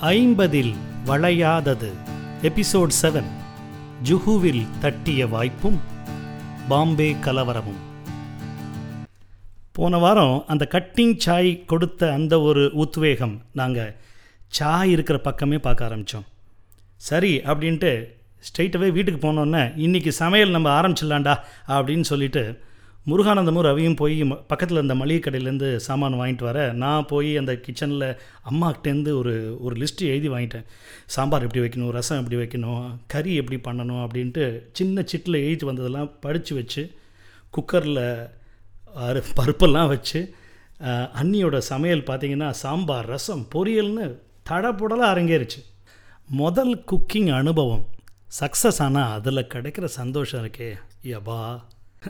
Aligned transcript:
ஐம்பதில் 0.00 0.74
வளையாதது. 1.06 1.92
Episode 2.42 2.92
seven 3.02 3.30
ஜுஹுவில் 4.02 4.66
தட்டிய 4.80 5.26
வாய்ப்பும் 5.26 5.80
பாம்பே 6.68 7.12
கலவரமும். 7.12 7.80
போன 9.72 9.98
வாரம் 9.98 10.44
அந்த 10.46 10.68
கட்டிங் 10.70 11.16
சாய் 11.16 11.64
கொடுத்த 11.64 12.12
அந்த 12.12 12.40
ஒரு 12.40 12.70
உத்வேகம் 12.72 13.42
நாங்கள் 13.52 13.96
சாய் 14.46 14.90
இருக்கிற 14.90 15.18
பக்கமே 15.18 15.58
பார்க்க 15.58 15.88
ஆரம்பித்தோம் 15.88 16.24
சரி 16.96 17.38
அப்படின்ட்டு 17.38 18.08
ஸ்ட்ரைட்டாகவே 18.38 18.92
வீட்டுக்கு 18.92 19.32
போனோன்னே 19.32 19.76
இன்றைக்கி 19.76 20.08
சமையல் 20.08 20.50
நம்ம 20.50 20.82
ஆரம்பிச்சிடலாம்டா 20.82 21.36
அப்படின்னு 21.68 22.00
சொல்லிட்டு 22.00 22.62
முருகானந்தமும் 23.06 23.66
ரவியும் 23.66 23.96
போய் 23.96 24.22
ம- 24.22 24.28
பக்கத்தில் 24.28 24.76
இருந்த 24.76 24.94
மளிகை 24.94 25.32
கடையிலேருந்து 25.32 25.76
சாமான் 25.76 26.14
வாங்கிட்டு 26.14 26.42
வர 26.42 26.72
நான் 26.72 27.06
போய் 27.06 27.36
அந்த 27.36 27.52
கிச்சனில் 27.52 28.16
அம்மாக்கிட்டேருந்து 28.50 29.16
ஒரு 29.16 29.56
ஒரு 29.60 29.76
லிஸ்ட்டு 29.76 30.00
எழுதி 30.00 30.28
வாங்கிட்டேன். 30.28 30.64
சாம்பார் 31.06 31.42
எப்படி 31.42 31.66
வைக்கணும் 31.66 31.90
ரசம் 31.90 32.18
எப்படி 32.18 32.36
வைக்கணும் 32.36 32.96
கறி 33.06 33.34
எப்படி 33.34 33.60
பண்ணணும் 33.60 34.06
அப்படின்ட்டு 34.06 34.62
சின்ன 34.72 35.04
சிட்டில் 35.12 35.32
எழுதி 35.32 35.66
வந்ததெல்லாம் 35.66 36.18
படித்து 36.20 36.54
வச்சு 36.54 36.90
குக்கரில் 37.52 38.30
அரு 38.94 39.22
பருப்பெல்லாம் 39.36 39.88
வச்சு 39.88 40.34
அன்னியோட 40.80 41.08
அண்ணியோட 41.22 41.58
சமையல் 41.58 42.00
பார்த்தீங்கன்னா 42.00 42.50
சாம்பார் 42.50 43.06
ரசம் 43.06 43.46
பொரியல்னு 43.54 44.18
தடப்புடலாக 44.50 45.14
அரங்கேறிச்சு. 45.14 45.64
முதல் 46.28 46.84
குக்கிங் 46.92 47.34
அனுபவம். 47.34 47.86
சக்ஸஸ் 48.40 48.82
ஆனால் 48.82 49.12
அதில் 49.12 49.46
கிடைக்கிற 49.54 49.84
சந்தோஷம் 49.84 50.46
இருக்கே. 50.46 50.74
யபா. 51.02 51.60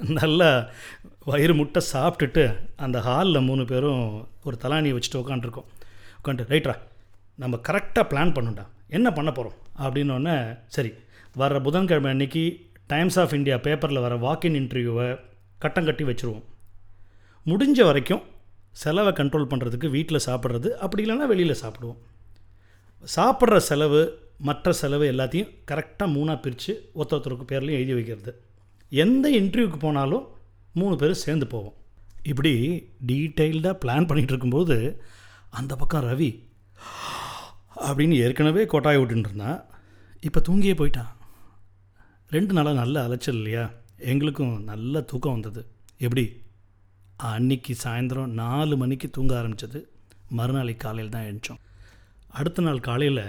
நல்லா 0.00 0.70
வயிறு 1.24 1.54
முட்டை 1.54 1.82
சாப்பிட்டுட்டு 1.92 2.58
அந்த 2.76 3.00
ஹாலில் 3.00 3.40
மூணு 3.40 3.64
பேரும் 3.64 4.28
ஒரு 4.44 4.58
தலானியை 4.60 4.94
வச்சுட்டு 4.96 5.16
உட்காந்துருக்கோம் 5.16 5.64
உட்காந்துட்டு 6.24 6.52
ரைட்ரா 6.52 6.78
நம்ம 7.34 7.56
கரெக்டாக 7.68 8.08
பிளான் 8.10 8.34
பண்ணுண்டா 8.34 8.66
என்ன 8.88 9.12
பண்ண 9.12 9.32
போகிறோம் 9.32 9.58
அப்படின்னோடனே 9.78 10.58
சரி 10.66 10.92
வர 11.34 11.60
புதன்கிழமை 11.60 12.10
அன்னைக்கு 12.10 12.66
டைம்ஸ் 12.86 13.20
ஆஃப் 13.20 13.32
இந்தியா 13.32 13.56
பேப்பரில் 13.56 14.00
வர 14.00 14.16
வாக்கின் 14.16 14.54
இன்டர்வியூவை 14.54 15.20
கட்டம் 15.58 15.84
கட்டி 15.84 16.04
வச்சுருவோம். 16.04 16.42
முடிஞ்ச 17.46 17.84
வரைக்கும் 17.84 18.22
செலவை 18.70 19.12
கண்ட்ரோல் 19.12 19.50
பண்ணுறதுக்கு 19.50 19.90
வீட்டில் 19.90 20.24
சாப்பிட்றது 20.26 20.70
அப்படி 20.70 21.10
இல்லைன்னா 21.10 21.26
வெளியில் 21.26 21.56
சாப்பிடுவோம். 21.62 21.96
சாப்பிட்ற 23.16 23.56
செலவு 23.56 24.18
மற்ற 24.38 24.72
செலவு 24.72 25.12
எல்லாத்தையும் 25.12 25.50
கரெக்டாக 25.70 26.12
மூணாக 26.16 26.40
பிரித்து 26.40 26.90
ஒருத்தருக்கு 26.94 27.44
பேர்லையும் 27.52 27.78
எழுதி 27.80 27.94
வைக்கிறது. 27.94 28.42
எந்த 29.02 29.26
இன்டர்வியூக்கு 29.40 29.78
போனாலும் 29.78 30.24
மூணு 30.80 30.94
பேரும் 30.96 31.22
சேர்ந்து 31.24 31.46
போவோம். 31.46 31.76
இப்படி 32.30 32.52
டீட்டெயில்டாக 33.08 33.80
பிளான் 33.82 34.06
பண்ணிகிட்டு 34.08 34.32
இருக்கும்போது 34.34 34.76
அந்த 35.58 35.72
பக்கம் 35.80 36.06
ரவி 36.10 36.30
அப்படின்னு 37.86 38.16
ஏற்கனவே 38.24 38.62
கொட்டாய் 38.72 38.98
விட்டுட்டு 39.00 39.28
இருந்தான் 39.28 39.58
இப்போ 40.26 40.40
தூங்கியே 40.48 40.74
போயிட்டான். 40.78 41.10
ரெண்டு 42.34 42.52
நாளாக 42.56 42.80
நல்ல 42.80 42.96
அலைச்சல் 43.06 43.38
இல்லையா? 43.40 43.64
எங்களுக்கும் 44.12 44.54
நல்ல 44.70 45.02
தூக்கம் 45.10 45.36
வந்தது. 45.36 45.62
எப்படி? 46.06 46.24
அன்னைக்கு 47.30 47.72
சாயந்தரம் 47.84 48.32
நாலு 48.42 48.76
மணிக்கு 48.82 49.08
தூங்க 49.16 49.32
ஆரம்பித்தது 49.40 49.80
மறுநாளைக்கு 50.38 50.82
காலையில் 50.84 51.14
தான் 51.14 51.26
எழுந்தோம். 51.28 51.60
அடுத்த 52.38 52.62
நாள் 52.62 52.86
காலையில் 52.88 53.26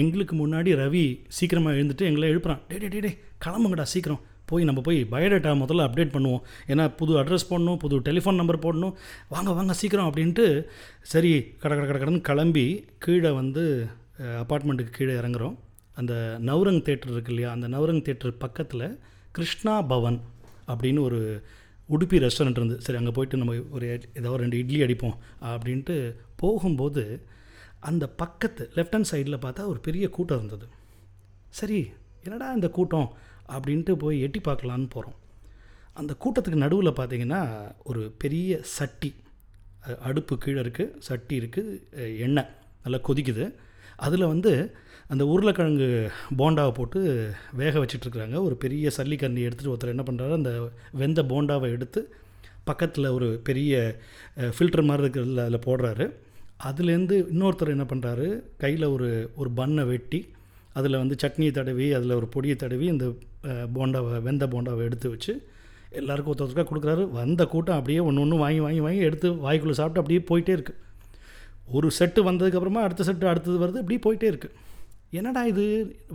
எங்களுக்கு 0.00 0.34
முன்னாடி 0.40 0.70
ரவி 0.82 1.04
சீக்கிரமாக 1.38 1.76
எழுந்துட்டு 1.76 2.08
எங்களை 2.10 2.28
எழுப்புறான். 2.32 2.62
டே 2.68 2.76
டே 2.82 2.88
டே 2.94 3.00
டே 3.06 3.12
கிளம்புங்கடா 3.44 3.86
சீக்கிரம். 3.94 4.22
போய் 4.50 4.66
நம்ம 4.68 4.80
போய் 4.86 4.98
பயோடேட்டா 5.12 5.50
முதல்ல 5.62 5.86
அப்டேட் 5.88 6.14
பண்ணுவோம். 6.14 6.42
ஏன்னா 6.72 6.84
புது 7.00 7.12
அட்ரஸ் 7.20 7.48
போடணும் 7.50 7.78
புது 7.84 7.96
டெலிஃபோன் 8.08 8.40
நம்பர் 8.40 8.64
போடணும். 8.66 8.94
வாங்க 9.34 9.50
வாங்க 9.58 9.74
சீக்கிரம் 9.80 10.08
அப்படின்ட்டு 10.10 10.46
சரி 11.12 11.32
கட 11.62 11.72
கட 11.74 11.86
கட 11.90 11.98
கடன்னு 12.02 12.20
கிளம்பி 12.28 12.66
கீழே 13.06 13.32
வந்து 13.40 13.64
அப்பார்ட்மெண்ட்டுக்கு 14.42 14.98
கீழே 14.98 15.14
இறங்குறோம். 15.20 15.56
அந்த 16.00 16.12
நவரங் 16.50 16.82
தேட்டர் 16.88 17.14
இருக்கு 17.14 17.32
இல்லையா? 17.32 17.50
அந்த 17.56 17.66
நவரங் 17.74 18.04
தேட்டர் 18.08 18.34
பக்கத்தில் 18.44 18.86
கிருஷ்ணா 19.36 19.74
பவன் 19.92 20.20
அப்படின்னு 20.72 21.00
ஒரு 21.08 21.20
உடுப்பி 21.94 22.16
ரெஸ்டாரண்ட் 22.24 22.58
இருந்து 22.60 22.76
சரி 22.84 22.98
அங்கே 22.98 23.12
போயிட்டு 23.16 23.40
நம்ம 23.40 23.54
ஒரு 23.76 23.86
ஏதோ 24.18 24.28
ஒரு 24.34 24.42
ரெண்டு 24.44 24.60
இட்லி 24.62 24.78
அடிப்போம் 24.84 25.16
அப்படின்ட்டு 25.52 25.96
போகும்போது 26.42 27.04
அந்த 27.88 28.04
பக்கத்து 28.22 28.62
லெஃப்ட் 28.76 28.94
ஹேண்ட் 28.96 29.10
சைடில் 29.10 29.42
பார்த்தா 29.44 29.62
ஒரு 29.72 29.80
பெரிய 29.86 30.04
கூட்டம் 30.16 30.40
இருந்தது. 30.40 30.66
சரி 31.60 31.78
என்னடா 32.24 32.48
இந்த 32.58 32.68
கூட்டம்? 32.78 33.08
அப்படின்ட்டு 33.54 33.92
போய் 34.02 34.22
எட்டி 34.26 34.40
பார்க்கலான்னு 34.48 34.88
போகிறோம் 34.94 35.18
அந்த 36.00 36.12
கூட்டத்துக்கு 36.22 36.64
நடுவில் 36.64 36.98
பார்த்தீங்கன்னா 36.98 37.40
ஒரு 37.90 38.02
பெரிய 38.22 38.60
சட்டி 38.76 39.10
அடுப்பு 40.08 40.34
கீழே 40.44 40.60
இருக்குது 40.64 40.94
சட்டி 41.06 41.34
இருக்குது 41.40 42.16
எண்ணெய் 42.26 42.50
நல்லா 42.84 42.98
கொதிக்குது. 43.08 43.44
அதில் 44.06 44.30
வந்து 44.32 44.52
அந்த 45.12 45.22
உருளைக்கிழங்கு 45.32 45.88
போண்டாவை 46.40 46.72
போட்டு 46.76 47.00
வேக 47.60 47.74
வச்சிட்ருக்குறாங்க 47.82 48.36
ஒரு 48.46 48.54
பெரிய 48.64 48.90
சல்லிக்கண்ணி 48.96 49.42
எடுத்துகிட்டு 49.46 49.72
ஒருத்தர் 49.74 49.94
என்ன 49.94 50.04
பண்ணுறாரு 50.08 50.34
அந்த 50.40 50.52
வெந்த 51.00 51.22
போண்டாவை 51.32 51.68
எடுத்து 51.76 52.00
பக்கத்தில் 52.68 53.14
ஒரு 53.16 53.28
பெரிய 53.48 53.72
ஃபில்டர் 54.56 54.88
மாதிரி 54.88 55.04
இருக்கிறதுல 55.04 55.44
அதில் 55.46 55.66
போடுறாரு. 55.66 56.06
அதுலேருந்து 56.68 57.16
இன்னொருத்தர் 57.32 57.74
என்ன 57.74 57.86
பண்ணுறாரு 57.92 58.26
கையில் 58.62 58.92
ஒரு 58.94 59.08
ஒரு 59.40 59.50
பன்னை 59.56 59.84
வெட்டி 59.86 60.20
அதில் 60.78 61.00
வந்து 61.00 61.16
சட்னியை 61.22 61.52
தடவி 61.58 61.86
அதில் 61.98 62.18
ஒரு 62.18 62.28
பொடியை 62.34 62.56
தடவி 62.62 62.86
இந்த 62.94 63.06
போண்டாவை 63.76 64.20
வெந்த 64.28 64.44
போண்டாவை 64.54 64.82
எடுத்து 64.88 65.08
வச்சு 65.14 65.32
எல்லாருக்கும் 66.00 66.32
ஒருத்தர் 66.32 66.46
ஒருத்தருக்காக 66.46 66.70
கொடுக்குறாரு. 66.72 67.04
வந்த 67.20 67.42
கூட்டம் 67.54 67.78
அப்படியே 67.78 68.00
ஒன்று 68.08 68.22
ஒன்று 68.24 68.42
வாங்கி 68.44 68.60
வாங்கி 68.66 68.82
வாங்கி 68.86 69.02
எடுத்து 69.08 69.28
வாய்க்குள்ளே 69.46 69.78
சாப்பிட்டு 69.80 70.02
அப்படியே 70.02 70.20
போயிட்டே 70.30 70.54
இருக்குது 70.56 70.80
ஒரு 71.78 71.88
செட்டு 71.98 72.20
வந்ததுக்கப்புறமா 72.28 72.84
அடுத்த 72.86 73.04
செட்டு 73.08 73.32
அடுத்தது 73.32 73.58
வருது 73.64 73.82
இப்படி 73.82 73.98
போயிட்டே 74.06 74.28
இருக்குது 74.32 74.58
என்னடா 75.18 75.40
இது? 75.50 75.64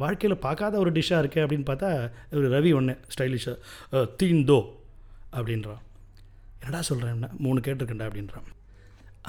வாழ்க்கையில் 0.04 0.44
பார்க்காத 0.46 0.76
ஒரு 0.84 0.92
டிஷ்ஷாக 0.96 1.22
இருக்கே 1.24 1.42
அப்படின்னு 1.44 1.68
பார்த்தா 1.70 1.90
ஒரு 2.40 2.48
ரவி 2.56 2.72
ஒன்று 2.78 2.94
ஸ்டைலிஷாக 3.14 4.06
தீந்தோ 4.20 4.60
அப்படின்றான். 5.38 5.84
என்னடா 6.62 6.82
சொல்கிறேன் 6.90 7.36
மூணு 7.46 7.60
கேட்டிருக்கேன்டா 7.66 8.08
அப்படின்றான். 8.10 8.48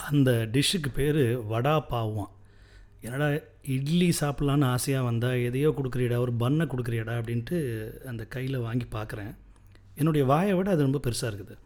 அந்த 0.08 0.30
டிஷ்ஷுக்கு 0.54 0.90
பேர் 0.98 1.22
வடா 1.52 1.74
பாவான் 1.90 2.32
என்னடா 3.00 3.26
இட்லி 3.74 4.08
சாப்பிட்லான்னு 4.20 4.66
ஆசையாக 4.74 5.04
வந்தால் 5.08 5.42
எதையோ 5.48 5.68
கொடுக்குறியடா 5.76 6.16
ஒரு 6.16 6.32
பண்ணை 6.32 6.66
கொடுக்குறியடா 6.66 7.14
அப்படின்ட்டு 7.20 7.56
அந்த 8.10 8.24
கையில் 8.24 8.64
வாங்கி 8.66 8.86
பார்க்குறேன் 8.96 9.32
என்னுடைய 9.94 10.26
வாயை 10.26 10.54
விட 10.54 10.70
அது 10.70 10.86
ரொம்ப 10.86 11.00
பெருசாக 11.04 11.30
இருக்குது. 11.30 11.56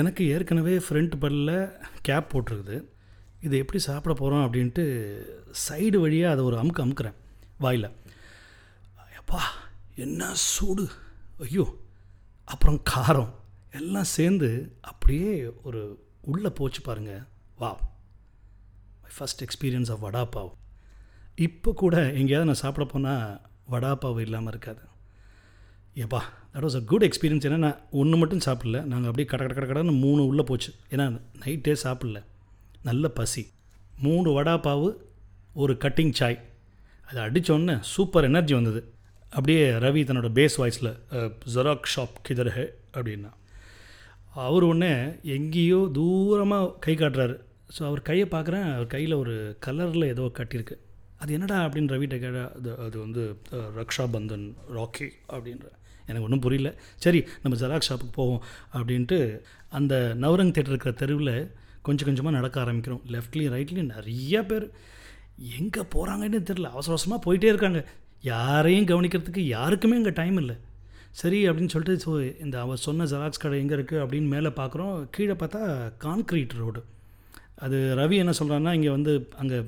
எனக்கு 0.00 0.22
ஏற்கனவே 0.34 0.74
ஃப்ரண்ட் 0.86 1.14
பல்லில் 1.22 1.72
கேப் 2.02 2.30
போட்டிருக்குது. 2.32 2.76
இது 3.46 3.54
எப்படி 3.62 3.80
சாப்பிட 3.88 4.14
போகிறோம் 4.14 4.44
அப்படின்ட்டு 4.46 4.84
சைடு 5.68 5.98
வழியாக 6.04 6.34
அதை 6.34 6.44
ஒரு 6.44 6.56
அமுக்கு 6.62 6.84
அமுக்குறேன் 6.84 7.18
வாயில். 7.58 7.88
அப்பா 9.20 9.42
என்ன 10.04 10.32
சூடு. 10.34 10.84
ஐயோ 11.46 11.66
அப்புறம் 12.44 12.80
காரம். 12.92 13.32
எல்லாம் 13.80 14.12
சேர்ந்து 14.16 14.50
அப்படியே 14.80 15.32
ஒரு 15.62 15.82
உள்ளே 16.32 16.50
போச்சு 16.58 16.80
பாருங்கள் 16.82 17.22
வா. 17.62 17.70
First 19.14 19.42
experience 19.44 19.90
of 19.90 20.04
vada 20.04 20.22
pav 20.36 20.50
இப்போ 21.46 21.72
கூட 21.72 21.96
எங்கேயாவது 22.12 22.44
நான் 22.44 22.62
சாப்பிட 22.62 22.84
போனால் 22.92 23.40
வடா 23.70 23.92
பாவ் 24.02 24.18
இல்லாமல் 24.20 24.52
இருக்காது. 24.52 24.82
ஏப்பா 25.94 26.20
that 26.52 26.64
was 26.66 26.76
a 26.76 26.80
good 26.80 27.04
experience 27.04 27.46
ஏன்னா 27.48 27.56
நான் 27.56 27.80
ஒன்று 27.90 28.16
மட்டும் 28.16 28.44
சாப்பிடல. 28.46 28.82
நாங்கள் 28.92 29.10
அப்படியே 29.10 29.24
கட 29.24 29.46
கட 29.46 29.54
கட 29.54 29.66
கடன்னு 29.72 29.98
மூணு 29.98 30.26
உள்ளே 30.26 30.42
போச்சு. 30.42 30.70
ஏன்னா 30.90 31.06
நைட்டே 31.44 31.74
சாப்பிடல. 31.82 32.20
நல்ல 32.82 33.08
பசி. 33.08 33.42
மூணு 33.98 34.28
வடா 34.36 34.54
பாவு 34.66 34.88
ஒரு 35.54 35.72
கட்டிங் 35.84 36.12
சாய் 36.12 36.38
அதை 37.08 37.22
அடித்தோடனே 37.22 37.76
சூப்பர் 37.80 38.24
எனர்ஜி 38.24 38.54
வந்தது. 38.54 38.80
அப்படியே 39.28 39.62
ரவி 39.84 40.02
தன்னோட 40.08 40.28
பேஸ் 40.38 40.56
வாய்ஸில் 40.60 40.92
ஜெராக் 41.54 41.88
ஷாப் 41.94 42.16
கிதர் 42.28 42.50
ஹே 42.56 42.66
அப்படின்னா. 42.94 43.30
அவர் 44.46 44.62
ஒன்று 44.62 44.90
எங்கேயோ 45.22 45.90
தூரமாக 45.94 46.74
கை 46.78 46.94
காட்டுறாரு. 46.94 47.36
ஸோ 47.76 47.80
அவர் 47.88 48.00
கையை 48.08 48.26
பார்க்குறேன் 48.34 48.66
அவர் 48.76 48.92
கையில் 48.94 49.20
ஒரு 49.22 49.34
கலரில் 49.66 50.10
ஏதோ 50.14 50.24
கட்டியிருக்கு. 50.38 50.76
அது 51.22 51.30
என்னடா 51.36 51.56
அப்படின்னு 51.66 51.92
ரவிட்ட 51.94 52.16
கேட்டா 52.24 52.44
அது 52.58 52.70
அது 52.84 52.96
வந்து 53.04 53.22
ரக்ஷா 53.78 54.04
பந்தன் 54.14 54.46
ராக்கி 54.76 55.08
அப்படின்ற. 55.34 55.66
எனக்கு 56.08 56.26
ஒன்றும் 56.26 56.44
புரியல. 56.46 56.70
சரி 57.04 57.20
நம்ம 57.42 57.56
ஜெராக்ஸ் 57.62 57.88
ஷாப்புக்கு 57.90 58.14
போவோம் 58.20 58.42
அப்படின்ட்டு 58.76 59.18
அந்த 59.78 59.94
நவரங் 60.24 60.54
தேட்டர் 60.56 60.74
இருக்கிற 60.74 60.92
தெருவில் 61.02 61.34
கொஞ்சம் 61.86 62.08
கொஞ்சமாக 62.08 62.36
நடக்க 62.38 62.56
ஆரம்பிக்கிறோம். 62.64 63.02
லெஃப்ட்லேயும் 63.14 63.54
ரைட்லேயும் 63.56 63.92
நிறையா 63.96 64.40
பேர். 64.50 64.66
எங்கே 65.58 65.82
போகிறாங்கன்னு 65.94 66.40
தெரில 66.48 66.70
அவசர 66.74 66.94
அவசரமாக 66.94 67.24
போயிட்டே 67.26 67.50
இருக்காங்க. 67.52 67.82
யாரையும் 68.32 68.88
கவனிக்கிறதுக்கு 68.90 69.42
யாருக்குமே 69.56 69.98
இங்கே 70.00 70.14
டைம் 70.20 70.38
இல்லை. 70.42 70.56
சரி 71.20 71.38
அப்படின்னு 71.50 71.72
சொல்லிட்டு 71.74 72.02
ஸோ 72.06 72.10
இந்த 72.44 72.56
அவர் 72.64 72.82
சொன்ன 72.86 73.06
ஜெராக்ஸ் 73.12 73.42
கடை 73.44 73.60
எங்கே 73.62 73.76
இருக்குது 73.78 74.02
அப்படின்னு 74.04 74.28
மேலே 74.34 74.50
பார்க்குறோம். 74.58 74.96
கீழே 75.16 75.36
பார்த்தா 75.42 75.62
கான்க்ரீட் 76.06 76.56
ரோடு 76.62 76.82
அது 77.64 77.78
ரவி 78.00 78.16
என்ன 78.22 78.32
சொல்கிறான்னா 78.38 78.72
இங்கே 78.78 78.90
வந்து 78.96 79.12
அங்கே 79.42 79.58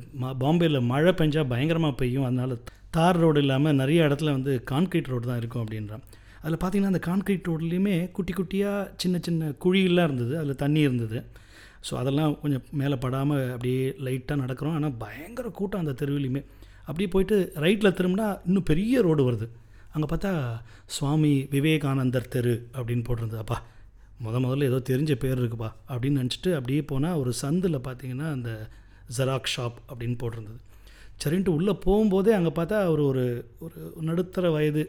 பாம்பேயில் 0.42 0.86
மழை 0.92 1.12
பெஞ்சால் 1.20 1.50
பயங்கரமாக 1.52 1.94
பெய்யும். 2.00 2.26
அதனால் 2.28 2.54
தார் 2.96 3.20
ரோடு 3.22 3.40
இல்லாமல் 3.44 3.78
நிறைய 3.82 4.06
இடத்துல 4.08 4.32
வந்து 4.36 4.52
கான்க்ரீட் 4.70 5.10
ரோடு 5.12 5.26
தான் 5.30 5.40
இருக்கும் 5.42 5.62
அப்படின்றான். 5.64 6.04
அதில் 6.42 6.58
பார்த்தீங்கன்னா 6.62 6.92
அந்த 6.92 7.02
கான்க்ரீட் 7.08 7.48
ரோட்லேயுமே 7.50 7.96
குட்டி 8.16 8.32
குட்டியாக 8.38 8.88
சின்ன 9.02 9.16
சின்ன 9.26 9.50
குழியெல்லாம் 9.64 10.08
இருந்தது. 10.08 10.34
அதில் 10.40 10.60
தண்ணி 10.62 10.80
இருந்தது. 10.88 11.18
ஸோ 11.88 11.92
அதெல்லாம் 12.00 12.32
கொஞ்சம் 12.42 12.64
மேலே 12.80 12.96
படாமல் 13.04 13.44
அப்படியே 13.54 13.84
லைட்டாக 14.06 14.42
நடக்கிறோம். 14.42 14.76
ஆனால் 14.78 14.96
பயங்கர 15.04 15.46
கூட்டம் 15.58 15.82
அந்த 15.82 15.94
தெருவிலையுமே. 16.00 16.42
அப்படியே 16.88 17.08
போயிட்டு 17.14 17.36
ரைட்டில் 17.64 17.96
திரும்பினா 17.98 18.28
இன்னும் 18.48 18.68
பெரிய 18.70 19.02
ரோடு 19.06 19.22
வருது. 19.28 19.46
அங்கே 19.94 20.08
பார்த்தா 20.12 20.32
சுவாமி 20.96 21.32
விவேகானந்தர் 21.54 22.32
தெரு 22.34 22.54
அப்படின்னு 22.76 23.04
போட்டிருந்தது. 23.08 23.42
அப்பா 23.44 23.58
முத 24.24 24.36
முதல்ல 24.44 24.68
ஏதோ 24.70 24.78
தெரிஞ்ச 24.90 25.12
பேர் 25.22 25.40
இருக்குப்பா 25.42 25.70
அப்படின்னு 25.92 26.20
நினச்சிட்டு 26.22 26.50
அப்படியே 26.58 26.82
போனால் 26.90 27.20
ஒரு 27.22 27.32
சந்தில் 27.42 27.84
பார்த்தீங்கன்னா 27.86 28.28
அந்த 28.36 28.50
ஜெராக் 29.16 29.52
ஷாப் 29.54 29.78
அப்படின்னு 29.90 30.16
போட்டிருந்தது. 30.22 30.60
சரின்ட்டு 31.22 31.54
உள்ளே 31.58 31.72
போகும்போதே 31.84 32.32
அங்கே 32.36 32.52
பார்த்தா 32.58 32.76
அவர் 32.88 33.02
ஒரு 33.08 33.24
ஒரு 33.64 33.76
நடுத்தர 34.08 34.46
வயது 34.50 34.82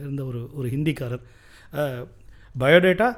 இருந்த 0.00 0.22
ஒரு 0.30 0.40
ஒரு 0.58 0.68
ஹிந்திக்காரர். 0.74 1.22
பயோடேட்டா 2.62 3.08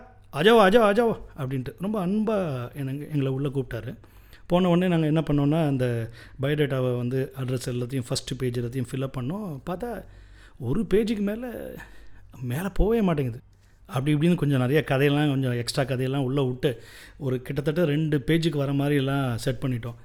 அஜாவோ 0.41 0.61
அஜோ 0.67 0.81
அஜாவோ 0.91 1.15
அப்படின்ட்டு 1.41 1.73
ரொம்ப 1.85 1.97
அன்பாக 2.07 2.71
எனக்கு 2.81 3.05
எங்களை 3.13 3.31
உள்ளே 3.37 3.51
கூப்பிட்டாரு. 3.57 3.93
போன 4.51 4.69
உடனே 4.73 4.89
நாங்கள் 4.93 5.11
என்ன 5.13 5.23
பண்ணோன்னா 5.29 5.61
அந்த 5.71 5.87
பயோடேட்டாவை 6.43 6.91
வந்து 6.97 7.21
அட்ரஸ் 7.41 7.71
எல்லாத்தையும் 7.73 8.07
ஃபஸ்ட்டு 8.09 8.39
பேஜ் 8.41 8.61
எல்லாத்தையும் 8.61 8.89
ஃபில்அப் 8.91 9.17
பண்ணோம். 9.19 9.49
பார்த்தா 9.69 9.91
ஒரு 10.69 10.83
பேஜுக்கு 10.95 11.25
மேலே 11.31 11.49
மேலே 12.53 12.69
போகவே 12.79 13.01
மாட்டேங்குது. 13.09 13.41
அப்படி 13.87 14.15
இப்படின்னு 14.15 14.35
கொஞ்சம் 14.35 14.59
நிறைய 14.59 14.85
கதையெல்லாம் 14.85 15.29
கொஞ்சம் 15.29 15.53
எக்ஸ்ட்ரா 15.53 15.85
கதையெல்லாம் 15.85 16.25
உள்ளே 16.25 16.43
விட்டு 16.47 16.83
ஒரு 17.19 17.43
கிட்டத்தட்ட 17.43 17.85
ரெண்டு 17.85 18.19
பேஜுக்கு 18.27 18.57
வர 18.57 18.73
மாதிரி 18.73 18.97
எல்லாம் 18.97 19.39
செட் 19.39 19.63
பண்ணிட்டோம். 19.63 19.99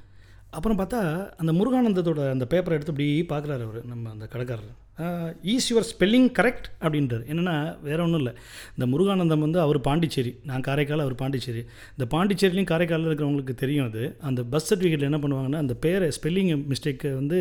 அப்புறம் 0.49 0.79
பார்த்தா 0.79 1.01
அந்த 1.37 1.51
முருகானந்தத்தோட 1.51 2.29
அந்த 2.29 2.45
பேப்பரை 2.49 2.77
எடுத்து 2.77 2.93
இப்படி 2.95 3.07
பார்க்குறாரு 3.29 3.63
அவர் 3.67 3.85
நம்ம 3.85 4.09
அந்த 4.09 4.25
கடைக்காரர். 4.25 4.71
ஈஸ் 5.53 5.67
யுவர் 5.71 5.85
ஸ்பெல்லிங் 5.91 6.27
கரெக்ட் 6.39 6.67
அப்படின்றார். 6.83 7.23
என்னென்னா 7.31 7.55
வேறு 7.87 8.01
ஒன்றும் 8.05 8.21
இல்லை. 8.21 8.33
இந்த 8.75 8.85
முருகானந்தம் 8.91 9.43
வந்து 9.45 9.59
அவர் 9.65 9.79
பாண்டிச்சேரி. 9.87 10.31
நான் 10.49 10.65
காரைக்கால் 10.67 11.03
அவர் 11.05 11.15
பாண்டிச்சேரி. 11.21 11.63
இந்த 11.95 12.05
பாண்டிச்சேரிலையும் 12.13 12.69
காரைக்காலில் 12.71 13.09
இருக்கிறவங்களுக்கு 13.09 13.55
தெரியும் 13.63 13.87
அது. 13.89 14.03
அந்த 14.29 14.43
பஸ் 14.53 14.67
சர்டிஃபிகேட்டில் 14.69 15.09
என்ன 15.09 15.19
பண்ணுவாங்கன்னா 15.25 15.61
அந்த 15.65 15.75
பேரை 15.85 16.09
ஸ்பெல்லிங் 16.17 16.51
மிஸ்டேக்கு 16.71 17.11
வந்து 17.19 17.39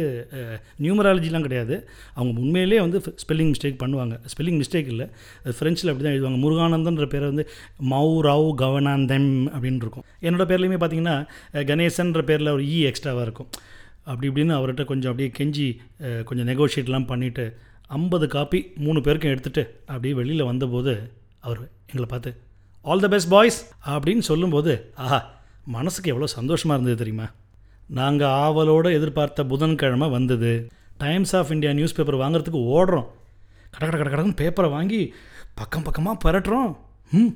நியூமராலஜிலாம் 0.84 1.46
கிடையாது. 1.48 1.76
அவங்க 2.18 2.44
உண்மையிலேயே 2.46 2.80
வந்து 2.86 3.00
ஸ்பெல்லிங் 3.24 3.52
மிஸ்டேக் 3.54 3.80
பண்ணுவாங்க. 3.84 4.16
ஸ்பெல்லிங் 4.34 4.60
மிஸ்டேக் 4.62 4.92
இல்லை. 4.94 5.08
அது 5.44 5.54
ஃப்ரெஞ்சில் 5.60 5.92
அப்படி 5.92 6.06
தான் 6.06 6.16
எழுதுவாங்க. 6.16 6.40
முருகானந்தன்ற 6.46 7.08
பேரை 7.14 7.26
வந்து 7.32 7.46
மௌ 7.94 8.06
ராவ் 8.28 8.48
கவனாந்தம் 8.62 9.30
அப்படின்னு 9.54 9.82
இருக்கும். 9.86 10.06
என்னோட 10.28 10.46
பேர்லேயுமே 10.52 10.80
பார்த்தீங்கன்னா 10.82 11.16
கணேசன்ற 11.72 12.22
பேரில் 12.30 12.54
ஒரு 12.56 12.64
e 12.70 12.76
இ 12.78 12.90
எக்ஸ்ட்ராவாக 12.90 13.26
இருக்கும். 13.28 13.50
அப்படி 14.04 14.28
இப்படின்னு 14.28 14.54
அவர்கிட்ட 14.54 14.84
கொஞ்சம் 14.84 15.10
அப்படியே 15.10 15.30
கெஞ்சி 15.38 15.66
கொஞ்சம் 16.24 16.48
நெகோஷியேட்லாம் 16.48 17.10
பண்ணிவிட்டு 17.10 17.44
ஐம்பது 17.88 18.26
காப்பி 18.28 18.72
மூணு 18.76 19.00
பேருக்கும் 19.00 19.30
எடுத்துகிட்டு 19.30 19.64
அப்படியே 19.86 20.14
வெளியில் 20.14 20.42
வந்தபோது 20.42 20.92
அவர் 21.40 21.60
எங்களை 21.86 22.08
பார்த்து 22.08 22.30
ஆல் 22.84 23.00
த 23.00 23.08
பெஸ்ட் 23.08 23.28
பாய்ஸ் 23.28 23.58
அப்படின்னு 23.86 24.18
சொல்லும்போது 24.18 24.92
ஆஹா 24.94 25.38
மனசுக்கு 25.64 26.10
எவ்வளோ 26.10 26.26
சந்தோஷமாக 26.26 26.80
இருந்தது 26.80 27.04
தெரியுமா? 27.04 27.26
நாங்கள் 27.88 28.28
ஆவலோடு 28.28 28.92
எதிர்பார்த்த 28.92 29.44
புதன்கிழமை 29.44 30.08
வந்தது. 30.08 30.52
Times 30.98 31.36
of 31.36 31.50
India 31.50 31.72
news 31.72 31.94
paper 31.94 32.14
வாங்குறதுக்கு 32.14 32.60
ஓடுறோம். 32.74 33.08
கட 33.70 33.88
கட 33.88 33.96
கட 33.96 34.10
கடன்னு 34.10 34.36
பேப்பரை 34.36 34.70
வாங்கி 34.70 35.00
பக்கம் 35.54 35.82
பக்கமாக 35.82 36.18
பரட்டுறோம். 36.24 36.76
ம். 37.12 37.32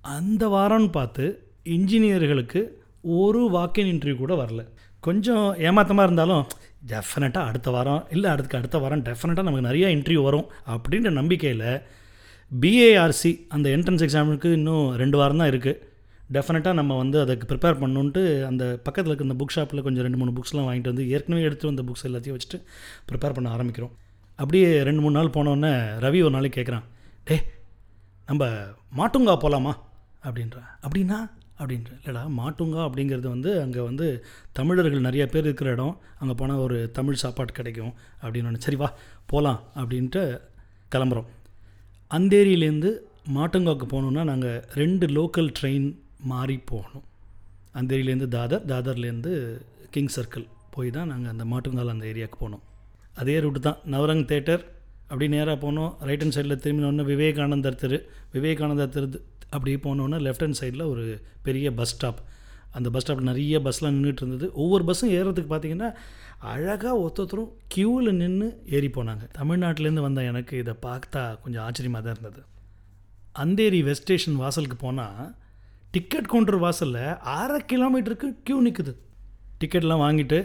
அந்த 0.00 0.48
வாரம்னு 0.48 0.90
பார்த்து 0.90 1.24
இன்ஜினியர்களுக்கு 1.64 2.60
ஒரு 3.02 3.50
வாக்கின் 3.50 3.86
இன்டர்வியூ 3.86 4.16
கூட 4.16 4.34
வரல. 4.34 4.62
கொஞ்சம் 5.06 5.46
ஏமாத்தமாக 5.66 6.06
இருந்தாலும் 6.08 6.44
டெஃபினட்டாக 6.90 7.48
அடுத்த 7.50 7.68
வாரம் 7.74 8.02
இல்லை 8.14 8.28
அடுத்துக்கு 8.32 8.60
அடுத்த 8.60 8.76
வாரம் 8.78 9.02
டெஃபினட்டாக 9.06 9.46
நமக்கு 9.48 9.68
நிறைய 9.68 9.86
இன்டர்வியூ 9.96 10.22
வரும் 10.28 10.46
அப்படின்ற 10.74 11.10
நம்பிக்கையில் 11.20 11.66
பிஏஆர்சி 12.52 13.32
அந்த 13.56 13.66
என்ட்ரன்ஸ் 13.76 14.04
எக்ஸாமுக்கு 14.06 14.50
இன்னும் 14.58 14.86
ரெண்டு 15.02 15.16
வாரம் 15.20 15.40
தான் 15.42 15.50
இருக்குது 15.52 15.80
டெஃபினட்டாக 16.34 16.78
நம்ம 16.80 16.92
வந்து 16.96 17.16
அதுக்கு 17.22 17.48
ப்ரிப்பேர் 17.50 17.80
பண்ணணுன்ட்டு 17.80 18.22
அந்த 18.50 18.64
பக்கத்தில் 18.86 19.10
இருக்க 19.10 19.28
இந்த 19.28 19.36
புக் 19.40 19.54
ஷாப்பில் 19.56 19.84
கொஞ்சம் 19.86 20.04
ரெண்டு 20.06 20.20
மூணு 20.20 20.32
புக்ஸ்லாம் 20.36 20.66
வாங்கிட்டு 20.68 20.92
வந்து 20.92 21.04
ஏற்கனவே 21.14 21.42
எடுத்து 21.48 21.70
வந்த 21.70 21.82
புக்ஸ் 21.88 22.06
எல்லாத்தையும் 22.08 22.36
வச்சுட்டு 22.36 22.58
ப்ரிப்பேர் 23.08 23.36
பண்ண 23.36 23.48
ஆரம்பிக்கிறோம். 23.56 23.92
அப்படியே 24.38 24.68
ரெண்டு 24.88 25.02
மூணு 25.04 25.16
நாள் 25.18 25.34
போனோடனே 25.36 25.72
ரவி 26.04 26.20
ஒரு 26.26 26.34
நாளைக்கு 26.36 26.58
கேட்குறான் 26.58 26.86
டே 27.28 27.36
நம்ம 28.28 28.44
மாட்டுங்கா 28.98 29.34
போகலாமா 29.44 29.72
அப்படின்றா. 30.26 30.62
அப்படின்னா 30.84 31.18
அப்படின்ற 31.64 31.92
இல்லைடா 31.98 32.22
மாட்டுங்கா 32.40 32.80
அப்படிங்கிறது 32.88 33.28
வந்து 33.34 33.50
அங்கே 33.64 33.80
வந்து 33.88 34.06
தமிழர்கள் 34.58 35.06
நிறைய 35.06 35.24
பேர் 35.34 35.46
இருக்கிற 35.48 35.70
இடம். 35.76 35.94
அங்கே 36.20 36.34
போனால் 36.40 36.62
ஒரு 36.66 36.78
தமிழ் 36.98 37.22
சாப்பாடு 37.22 37.52
கிடைக்கும் 37.58 37.94
அப்படின்னு 38.22 38.50
ஒன்று 38.50 38.64
சரி 38.66 38.78
வா 38.82 38.88
போகலாம் 39.32 39.60
அப்படின்ட்டு 39.80 40.22
கிளம்புறோம். 40.94 41.28
அந்தேரியிலேருந்து 42.10 42.90
மாட்டுங்காவுக்கு 43.36 43.86
போகணுன்னா 43.92 44.22
நாங்கள் 44.30 44.58
ரெண்டு 44.80 45.06
லோக்கல் 45.18 45.50
ட்ரெயின் 45.58 45.88
மாறி 46.32 46.56
போகணும். 46.72 47.06
அந்தேரியிலேருந்து 47.80 48.28
தாதர் 48.36 48.66
தாதர்லேருந்து 48.72 49.32
கிங் 49.94 50.12
சர்க்கிள் 50.16 50.46
போய் 50.74 50.94
தான் 50.96 51.10
நாங்கள் 51.12 51.32
அந்த 51.32 51.44
மாட்டுங்கால் 51.52 51.92
அந்த 51.94 52.06
ஏரியாவுக்கு 52.12 52.38
போனோம். 52.44 52.62
அதே 53.22 53.36
ரூட்டு 53.44 53.60
தான் 53.66 53.80
நவரங் 53.94 54.24
தேட்டர். 54.32 54.62
அப்படி 55.08 55.26
நேராக 55.34 55.56
போனோம். 55.64 55.90
ரைட் 56.08 56.22
ஹேண்ட் 56.22 56.36
சைடில் 56.36 56.60
திரும்பினோடனே 56.64 57.04
விவேகானந்தர் 57.12 57.80
தெரு. 57.82 57.98
விவேகானந்தர் 58.34 58.94
தெரு 58.94 59.08
அப்படியே 59.56 59.78
போனோன்னே 59.86 60.18
லெஃப்ட் 60.26 60.44
ஹேண்ட் 60.44 60.60
சைடில் 60.60 60.90
ஒரு 60.92 61.04
பெரிய 61.46 61.72
பஸ் 61.80 61.92
ஸ்டாப் 61.94 62.20
அந்த 62.78 62.88
பஸ் 62.90 63.04
ஸ்டாப்பில் 63.04 63.30
நிறைய 63.30 63.58
பஸ்லாம் 63.64 63.96
நின்றுட்டு 63.96 64.22
இருந்தது. 64.22 64.46
ஒவ்வொரு 64.62 64.84
பஸ்ஸும் 64.88 65.12
ஏறுறதுக்கு 65.16 65.50
பார்த்தீங்கன்னா 65.50 65.88
அழகாக 66.52 66.94
ஒருத்தரும் 67.02 67.50
க்யூவில் 67.74 68.18
நின்று 68.20 68.48
ஏறி 68.76 68.88
போனாங்க. 68.96 69.24
தமிழ்நாட்டிலேருந்து 69.38 70.06
வந்த 70.06 70.22
எனக்கு 70.30 70.54
இதை 70.62 70.74
பார்த்தா 70.86 71.22
கொஞ்சம் 71.42 71.64
ஆச்சரியமாக 71.66 72.02
தான் 72.04 72.14
இருந்தது. 72.16 72.40
அந்தேரி 73.42 73.80
வெஸ்ட் 73.88 74.06
ஸ்டேஷன் 74.06 74.40
வாசலுக்கு 74.42 74.76
போனால் 74.76 75.20
டிக்கெட் 75.94 76.30
கவுண்டர் 76.32 76.60
வாசலில் 76.64 77.04
அரை 77.34 77.60
கிலோமீட்டருக்கு 77.72 78.28
க்யூ 78.46 78.56
நிற்குது 78.66 78.92
டிக்கெட்லாம் 79.60 80.04
வாங்கிட்டு 80.04 80.38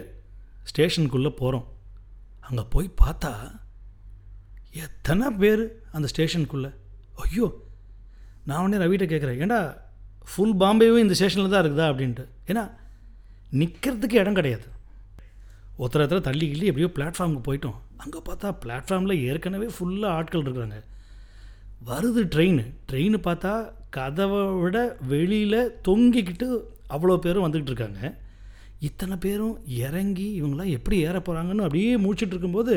ஸ்டேஷனுக்குள்ளே 0.70 1.32
போகிறோம் 1.40 1.66
அங்கே 2.40 2.64
போய் 2.74 2.88
பார்த்தா 3.02 3.32
எத்தனை 4.84 5.26
பேர் 5.42 5.62
அந்த 5.92 6.06
ஸ்டேஷனுக்குள்ளே 6.12 6.70
ஐயோ 7.24 7.46
நான் 8.44 8.62
உடனே 8.64 8.78
ரவிட்ட 8.84 9.06
கேட்குறேன் 9.12 9.40
ஏண்டா 9.44 9.60
ஃபுல் 10.30 10.56
பாம்பேவும் 10.62 11.02
இந்த 11.04 11.14
ஸ்டேஷனில் 11.14 11.52
தான் 11.52 11.62
இருக்குதா? 11.64 11.86
அப்படின்ட்டு. 11.92 12.24
ஏன்னா 12.50 12.64
நிற்கிறதுக்கு 13.60 14.16
இடம் 14.22 14.38
கிடையாது. 14.38 14.66
ஒருத்தர் 15.78 16.02
ஒருத்தர 16.02 16.20
தள்ளி 16.20 16.46
கிள்ளி 16.48 16.66
எப்படியோ 16.70 16.90
பிளாட்ஃபார்முக்கு 16.96 17.46
போயிட்டோம். 17.48 17.78
அங்கே 17.96 18.20
பார்த்தா 18.28 18.48
பிளாட்ஃபார்மில் 18.64 19.22
ஏற்கனவே 19.28 19.68
ஃபுல்லாக 19.76 20.16
ஆட்கள் 20.18 20.44
இருக்கிறாங்க. 20.44 20.78
வருது 21.88 22.22
ட்ரெயின் 22.34 22.60
ட்ரெயின் 22.90 23.16
பார்த்தா 23.26 23.52
கதவை 23.96 24.42
விட 24.62 24.96
வெளியில் 25.12 25.60
தொங்கிக்கிட்டு 25.88 26.48
அவ்வளோ 26.94 27.16
பேரும் 27.16 27.44
வந்துக்கிட்டு 27.44 27.72
இருக்காங்க. 27.72 28.00
இத்தனை 28.88 29.16
பேரும் 29.16 29.56
இறங்கி 29.66 30.42
இவங்களாம் 30.42 30.74
எப்படி 30.76 30.96
ஏற 31.08 31.16
போகிறாங்கன்னு 31.18 31.66
அப்படியே 31.66 31.96
முடிச்சிட்டு 31.96 32.34
இருக்கும்போது 32.34 32.74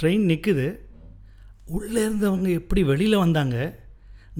ட்ரெயின் 0.00 0.24
நிற்குது 0.30 0.66
உள்ளே 1.66 2.00
இருந்தவங்க 2.06 2.48
எப்படி 2.60 2.82
வெளியில் 2.82 3.22
வந்தாங்க? 3.24 3.56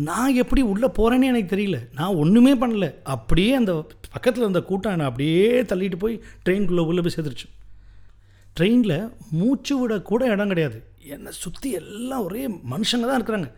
நான் 0.09 0.39
எப்படி 0.43 0.63
உள்ளே 0.71 0.89
போகிறேன்னே 0.97 1.29
எனக்கு 1.33 1.51
தெரியல. 1.55 1.79
நான் 1.99 2.19
ஒன்றுமே 2.23 2.55
பண்ணல. 2.63 2.87
அப்படியே 3.15 3.53
அந்த 3.61 3.73
பக்கத்தில் 4.15 4.45
இருந்த 4.45 4.63
கூட்டம் 4.71 4.95
என்னை 4.95 5.07
அப்படியே 5.11 5.45
தள்ளிட்டு 5.71 5.99
போய் 6.03 6.17
ட்ரெயின்குள்ளே 6.47 6.85
உள்ளே 6.89 7.03
போய் 7.05 7.15
சேர்த்துருச்சு 7.15 7.49
ட்ரெயினில் 8.59 8.99
மூச்சு 9.39 9.75
விட 9.79 9.95
கூட 10.11 10.25
இடம் 10.35 10.53
கிடையாது. 10.53 10.79
என்னை 11.15 11.33
சுற்றி 11.45 11.71
எல்லாம் 11.81 12.25
ஒரே 12.27 12.43
மனுஷங்க 12.73 13.07
தான் 13.09 13.19
இருக்கிறாங்க. 13.19 13.49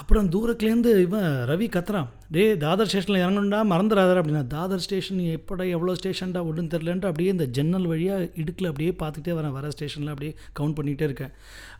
அப்புறம் 0.00 0.28
தூரத்துலேருந்து 0.34 0.92
இவன் 1.06 1.28
ரவி 1.50 1.66
கத்துறான். 1.74 2.08
டே 2.34 2.44
தாதர் 2.64 2.88
ஸ்டேஷனில் 2.90 3.22
இறங்கணுண்டா 3.24 3.60
மறந்துடாதர் 3.72 4.20
அப்படின்னா 4.20 4.42
தாதர் 4.54 4.82
ஸ்டேஷன் 4.86 5.20
எப்படா 5.36 5.64
எவ்வளோ 5.76 5.92
ஸ்டேஷன்டா 6.00 6.40
ஒன்றும் 6.48 6.70
தெரிலன்ட்டு 6.72 7.10
அப்படியே 7.10 7.34
இந்த 7.34 7.46
ஜன்னல் 7.58 7.86
வழியாக 7.92 8.28
இடுக்கில் 8.42 8.70
அப்படியே 8.70 8.92
பார்த்துட்டே 9.02 9.34
வரேன். 9.38 9.54
வர 9.58 9.70
ஸ்டேஷனில் 9.76 10.12
அப்படியே 10.14 10.32
கவுண்ட் 10.60 10.76
பண்ணிகிட்டே 10.78 11.06
இருக்கேன். 11.10 11.32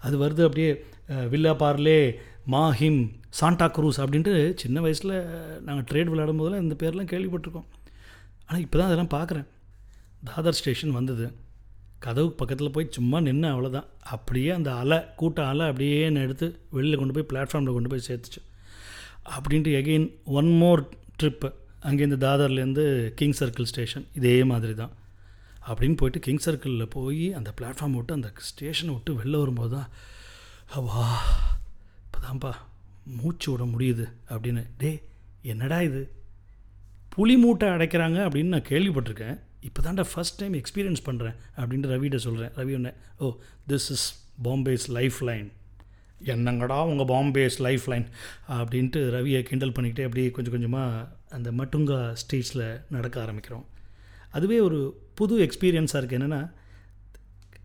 அது 0.07 0.15
வருது 0.25 0.45
அப்படியே 0.49 0.71
வில்லா 1.33 1.55
பார்லே 1.65 1.99
மாஹிம் 2.53 2.99
சாண்டா 3.39 3.67
குரூஸ் 3.77 3.99
அப்படின்ட்டு 4.03 4.33
சின்ன 4.63 4.79
வயசில் 4.85 5.13
நாங்கள் 5.67 5.87
ட்ரேட் 5.91 6.11
விளையாடும் 6.13 6.41
போதெல்லாம் 6.41 6.65
இந்த 6.65 6.75
பேர்லாம் 6.83 7.11
கேள்விப்பட்டிருக்கோம். 7.13 7.69
ஆனால் 8.47 8.63
இப்போ 8.65 8.77
தான் 8.79 8.89
அதெல்லாம் 8.89 9.15
பார்க்குறேன் 9.15 9.47
தாதர் 10.29 10.59
ஸ்டேஷன் 10.59 10.97
வந்தது. 10.99 11.27
கதவுக்கு 12.05 12.37
பக்கத்தில் 12.41 12.75
போய் 12.75 12.95
சும்மா 12.97 13.19
நின்று 13.27 13.49
அவ்வளோதான் 13.53 13.89
அப்படியே 14.15 14.51
அந்த 14.57 14.71
அலை 14.83 14.99
கூட்ட 15.21 15.39
அலை 15.53 15.65
அப்படியே 15.71 16.01
நான் 16.15 16.27
எடுத்து 16.29 16.47
வெளியில் 16.77 17.01
கொண்டு 17.01 17.17
போய் 17.17 17.29
பிளாட்ஃபார்மில் 17.31 17.77
கொண்டு 17.77 17.93
போய் 17.93 18.07
சேர்த்துச்சு. 18.09 18.43
அப்படின்ட்டு 19.37 19.73
எகெயின் 19.81 20.07
ஒன் 20.39 20.53
மோர் 20.63 20.83
ட்ரிப்பு 21.21 21.51
அங்கேருந்து 21.89 22.21
தாதர்லேருந்து 22.27 22.85
கிங் 23.21 23.37
சர்க்கிள் 23.41 23.71
ஸ்டேஷன் 23.73 24.07
இதே 24.19 24.37
மாதிரி 24.53 24.75
தான் 24.83 24.93
அப்படின்னு 25.69 25.97
போயிட்டு 26.01 26.25
கிங் 26.27 26.45
சர்க்கிளில் 26.47 26.93
போய் 26.97 27.25
அந்த 27.39 27.51
பிளாட்ஃபார்ம் 27.59 27.97
விட்டு 27.99 28.19
அந்த 28.19 28.31
ஸ்டேஷனை 28.51 28.93
விட்டு 28.95 29.13
வெளில 29.21 29.43
வரும்போது 29.43 29.75
தான் 29.77 29.91
வா 30.89 31.05
இப்போதான்ப்பா 32.25 32.53
மூச்சு 33.21 33.49
விட 33.53 33.65
முடியுது 33.73 34.05
அப்படின்னு. 34.35 34.63
டேய் 34.79 35.01
என்னடா 35.43 35.79
இது? 35.89 36.03
புலி 37.15 37.35
மூட்டை 37.37 37.67
அடைக்கிறாங்க 37.69 38.19
அப்படின்னு 38.27 38.53
நான் 38.55 38.71
கேள்விப்பட்டிருக்கேன். 38.71 39.37
இப்போ 39.61 39.81
தான்டா 39.83 40.05
ஃபஸ்ட் 40.13 40.39
டைம் 40.41 40.55
எக்ஸ்பீரியன்ஸ் 40.61 41.03
பண்ணுறேன் 41.09 41.37
அப்படின்ட்டு 41.57 41.91
ரவிகிட்ட 41.93 42.19
சொல்கிறேன் 42.27 42.53
ரவி 42.61 42.75
ஒன்று 42.75 42.93
ஓ 43.19 43.29
this 43.69 43.89
is 43.97 44.07
Bombay's 44.43 44.87
life 44.99 45.19
line 45.29 45.51
என்னங்கடா 46.33 46.79
உங்கள் 46.91 47.09
பாம்பேஸ் 47.13 47.59
லைஃப் 47.67 47.87
லைன் 47.93 48.07
அப்படின்ட்டு 48.59 49.03
ரவியை 49.17 49.43
கிண்டல் 49.51 49.75
பண்ணிக்கிட்டே 49.77 50.07
அப்படியே 50.09 50.31
கொஞ்சம் 50.31 50.55
கொஞ்சமாக 50.57 51.09
அந்த 51.29 51.51
மட்டுங்கா 51.61 52.01
ஸ்டேஜில் 52.23 52.65
நடக்க 52.91 53.17
ஆரம்பிக்கிறோம். 53.25 53.67
அதுவே 54.31 54.61
ஒரு 54.61 54.81
புது 55.15 55.35
எக்ஸ்பீரியன்ஸாக 55.47 56.01
இருக்குது 56.01 56.21
என்னென்னா 56.21 56.43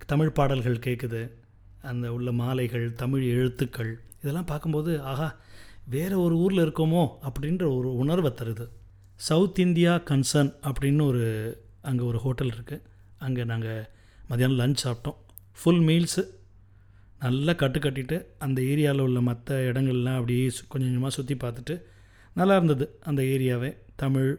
தமிழ் 0.05 0.35
பாடல்கள் 0.39 0.85
கேட்குது 0.87 1.23
அந்த 1.81 2.13
உள்ள 2.13 2.31
மாலைகள் 2.43 2.93
தமிழ் 2.93 3.23
எழுத்துக்கள் 3.23 3.91
இதெல்லாம் 4.19 4.45
பார்க்கும்போது 4.45 5.01
ஆஹா 5.01 5.35
வேறு 5.85 6.21
ஒரு 6.21 6.37
ஊரில் 6.37 6.65
இருக்கோமோ 6.67 7.09
அப்படின்ற 7.21 7.77
ஒரு 7.77 7.95
உணர்வை 7.95 8.31
தருது. 8.31 8.65
சவுத் 9.15 9.59
இந்தியா 9.59 9.95
கன்சர்ன் 9.95 10.53
அப்படின்னு 10.61 11.05
ஒரு 11.05 11.23
அங்கே 11.81 12.03
ஒரு 12.03 12.17
ஹோட்டல் 12.17 12.49
இருக்குது 12.49 12.81
அங்கே 13.17 13.43
நாங்கள் 13.43 13.89
மதியானம் 14.29 14.59
லஞ்ச் 14.61 14.83
சாப்பிட்டோம். 14.83 15.15
ஃபுல் 15.63 15.79
மீல்ஸு 15.79 16.23
நல்லா 17.19 17.53
கட்டு 17.53 17.79
கட்டிட்டு 17.79 18.25
அந்த 18.39 18.61
ஏரியாவில் 18.61 18.99
உள்ள 18.99 19.21
மற்ற 19.21 19.71
இடங்கள்லாம் 19.71 20.13
அப்படியே 20.13 20.47
சு- 20.47 20.67
கொஞ்சம் 20.67 20.89
கொஞ்சமாக 20.89 21.09
சுற்றி 21.09 21.35
பார்த்துட்டு 21.35 21.81
நல்லா 22.33 22.55
இருந்தது 22.55 22.97
அந்த 23.01 23.21
ஏரியாவே. 23.21 23.77
தமிழ் 23.95 24.29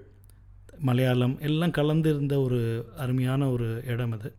மலையாளம் 0.78 1.40
எல்லாம் 1.40 1.70
கலந்து 1.70 2.10
இருந்த 2.10 2.40
ஒரு 2.40 2.60
அருமையான 2.96 3.50
ஒரு 3.50 3.82
இடம் 3.86 4.12
அது. 4.12 4.34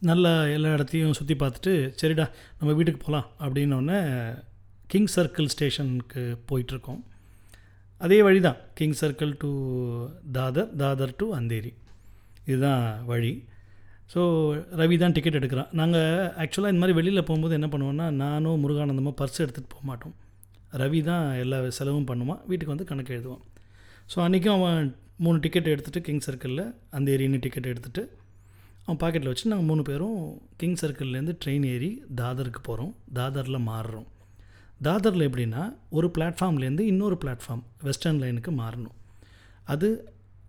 நல்லா 0.00 0.46
எல்லா 0.46 0.72
இடத்தையும் 0.72 1.12
சுற்றி 1.12 1.34
பார்த்துட்டு 1.34 1.72
சரிடா 2.02 2.30
நம்ம 2.58 2.74
வீட்டுக்கு 2.74 3.00
போகலாம் 3.04 3.28
அப்படின்னோடனே 3.40 3.98
கிங் 4.92 5.10
சர்க்கிள் 5.14 5.50
ஸ்டேஷனுக்கு 5.52 6.22
போயிட்டுருக்கோம். 6.48 7.00
அதே 8.00 8.18
வழி 8.26 8.40
தான் 8.46 8.58
king 8.78 8.96
circle 9.00 9.32
to 9.42 9.50
Dadar 10.36 10.70
Dadar 10.82 11.14
to 11.20 11.26
Andheri 11.38 11.72
இதுதான் 12.50 12.84
வழி. 13.10 13.32
ஸோ 14.12 14.20
ரவி 14.80 14.96
தான் 15.02 15.14
டிக்கெட் 15.16 15.38
எடுக்கிறான். 15.38 15.70
நாங்கள் 15.80 16.26
ஆக்சுவலாக 16.44 16.72
இந்த 16.72 16.82
மாதிரி 16.82 16.96
வெளியில் 16.98 17.26
போகும்போது 17.28 17.56
என்ன 17.58 17.68
பண்ணுவோன்னா 17.74 18.06
நானும் 18.22 18.60
முருகானந்தமாக 18.64 19.16
பர்ஸ் 19.20 19.42
எடுத்துகிட்டு 19.44 19.74
போக 19.74 19.84
மாட்டோம். 19.90 20.14
ரவி 20.82 21.00
தான் 21.10 21.24
எல்லா 21.44 21.58
செலவும் 21.78 22.08
பண்ணுவான். 22.10 22.42
வீட்டுக்கு 22.50 22.74
வந்து 22.74 22.88
கணக்கு 22.90 23.14
எழுதுவான். 23.16 23.42
ஸோ 24.12 24.18
அன்றைக்கும் 24.26 24.56
அவன் 24.58 24.92
மூணு 25.24 25.38
டிக்கெட் 25.44 25.72
எடுத்துகிட்டு 25.74 26.06
கிங் 26.08 26.24
சர்க்கிளில் 26.26 26.64
அந்த 26.96 27.06
ஏரின்னு 27.16 27.44
டிக்கெட் 27.46 27.72
எடுத்துகிட்டு 27.72 28.04
அவன் 28.84 29.00
பாக்கெட்டில் 29.02 29.32
வச்சு 29.32 29.52
நாங்கள் 29.52 29.70
மூணு 29.72 29.82
பேரும் 29.90 30.18
கிங் 30.60 30.80
சர்க்கிள்லேருந்து 30.82 31.34
ட்ரெயின் 31.44 31.66
ஏறி 31.74 31.90
தாதருக்கு 32.20 32.62
போகிறோம் 32.68 32.94
தாதரில் 33.18 33.66
மாறுறோம். 33.70 34.08
தாதரில் 34.86 35.26
எப்படின்னா 35.28 35.62
ஒரு 35.96 36.06
பிளாட்ஃபார்ம்லேருந்து 36.16 36.84
இன்னொரு 36.92 37.16
பிளாட்ஃபார்ம் 37.22 37.62
வெஸ்டர்ன் 37.86 38.20
லைனுக்கு 38.22 38.52
மாறணும். 38.62 38.96
அது 39.72 39.88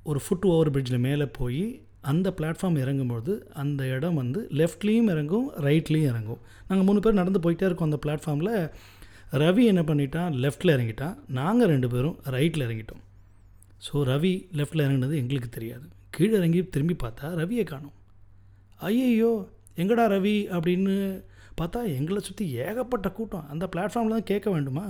ஒரு 0.10 0.20
ஃபுட் 0.24 0.46
ஓவர் 0.52 0.72
பிரிட்ஜில் 0.72 1.04
மேலே 1.08 1.26
போய் 1.40 1.64
அந்த 2.12 2.28
பிளாட்ஃபார்ம் 2.38 2.78
இறங்கும்போது 2.84 3.34
அந்த 3.62 3.82
இடம் 3.96 4.18
வந்து 4.22 4.40
லெஃப்ட்லேயும் 4.60 5.10
இறங்கும் 5.14 5.46
ரைட்லேயும் 5.68 6.10
இறங்கும். 6.14 6.42
நாங்கள் 6.68 6.88
மூணு 6.88 7.00
பேர் 7.00 7.20
நடந்து 7.22 7.42
போயிட்டே 7.46 7.68
இருக்கோம் 7.70 7.90
அந்த 7.90 8.00
பிளாட்ஃபார்மில். 8.06 8.56
ரவி 9.44 9.64
என்ன 9.72 9.82
பண்ணிட்டான்? 9.82 10.32
லெஃப்ட்டில் 10.44 10.74
இறங்கிட்டான். 10.76 11.16
நாங்கள் 11.40 11.72
ரெண்டு 11.74 11.88
பேரும் 11.94 12.18
ரைட்டில் 12.36 12.66
இறங்கிட்டோம். 12.68 13.04
ஸோ 13.86 13.94
ரவி 14.12 14.34
லெஃப்ட்டில் 14.60 14.86
இறங்கினது 14.86 15.16
எங்களுக்கு 15.22 15.50
தெரியாது. 15.50 15.86
கீழே 16.16 16.36
இறங்கி 16.42 16.60
திரும்பி 16.74 16.96
பார்த்தா 17.04 17.30
ரவியை 17.42 17.64
காணும். 17.64 17.96
ஐயையோ 18.90 19.32
எங்கடா 19.82 20.06
ரவி 20.16 20.36
அப்படின்னு 20.56 20.96
பார்த்தா 21.62 21.80
எங்களை 21.98 22.20
சுற்றி 22.22 22.46
ஏகப்பட்ட 22.66 23.12
கூட்டம். 23.12 23.48
அந்த 23.50 23.70
பிளாட்ஃபார்மில் 23.76 24.16
தான் 24.18 24.30
கேட்க 24.32 24.50
வேண்டுமா? 24.52 24.86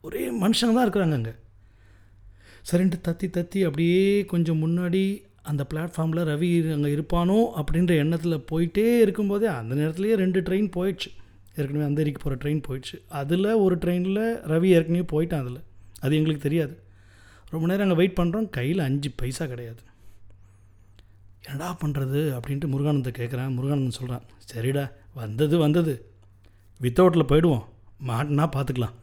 ஒரே 0.00 0.30
மனுஷங்க 0.30 0.74
தான் 0.76 0.86
இருக்கிறாங்க 0.86 1.12
அங்கே. 1.12 1.34
சரின்ட்டு 2.70 2.98
தத்தி 3.08 3.26
தத்தி 3.36 3.60
அப்படியே 3.64 4.24
கொஞ்சம் 4.24 4.60
முன்னாடி 4.64 5.02
அந்த 5.42 5.66
பிளாட்ஃபார்மில் 5.74 6.22
ரவி 6.30 6.48
அங்கே 6.72 6.90
இருப்பானோ 6.96 7.38
அப்படின்ற 7.60 7.96
எண்ணத்தில் 7.96 8.44
போயிட்டே 8.50 8.86
இருக்கும்போதே 8.98 9.46
அந்த 9.46 9.74
நேரத்துலேயே 9.74 10.14
ரெண்டு 10.14 10.40
ட்ரெயின் 10.40 10.70
போயிடுச்சு. 10.76 11.10
ஏற்கனவே 11.56 11.84
அந்தேரிக்கு 11.84 12.20
போகிற 12.22 12.38
ட்ரெயின் 12.42 12.62
போயிடுச்சு. 12.68 12.96
அதில் 13.20 13.50
ஒரு 13.64 13.76
ட்ரெயினில் 13.76 14.24
ரவி 14.52 14.70
ஏற்கனவே 14.78 15.04
போயிட்டான் 15.12 15.44
அதில். 15.44 15.60
அது 16.00 16.16
எங்களுக்கு 16.16 16.42
தெரியாது. 16.42 16.74
ரொம்ப 17.50 17.66
நேரம் 17.66 17.84
அங்கே 17.86 17.98
வெயிட் 18.00 18.18
பண்ணுறோம் 18.20 18.48
கையில் 18.50 18.78
அஞ்சு 18.78 19.10
பைசா 19.16 19.46
கிடையாது. 19.46 19.82
என்னடா 21.46 21.78
பண்ணுறது 21.82 22.20
அப்படின்ட்டு 22.36 22.70
முருகானந்தை 22.72 23.10
கேட்குறேன் 23.18 23.54
முருகானந்தன் 23.56 23.98
சொல்கிறான் 23.98 24.24
சரிடா 24.52 24.84
வந்தது 25.14 25.58
வந்தது. 25.58 25.94
வித்தவுட்டில் 26.80 27.30
போயிடுவோம். 27.30 27.64
மாட்டினா 28.06 28.44
பார்த்துக்கலாம் 28.56 28.96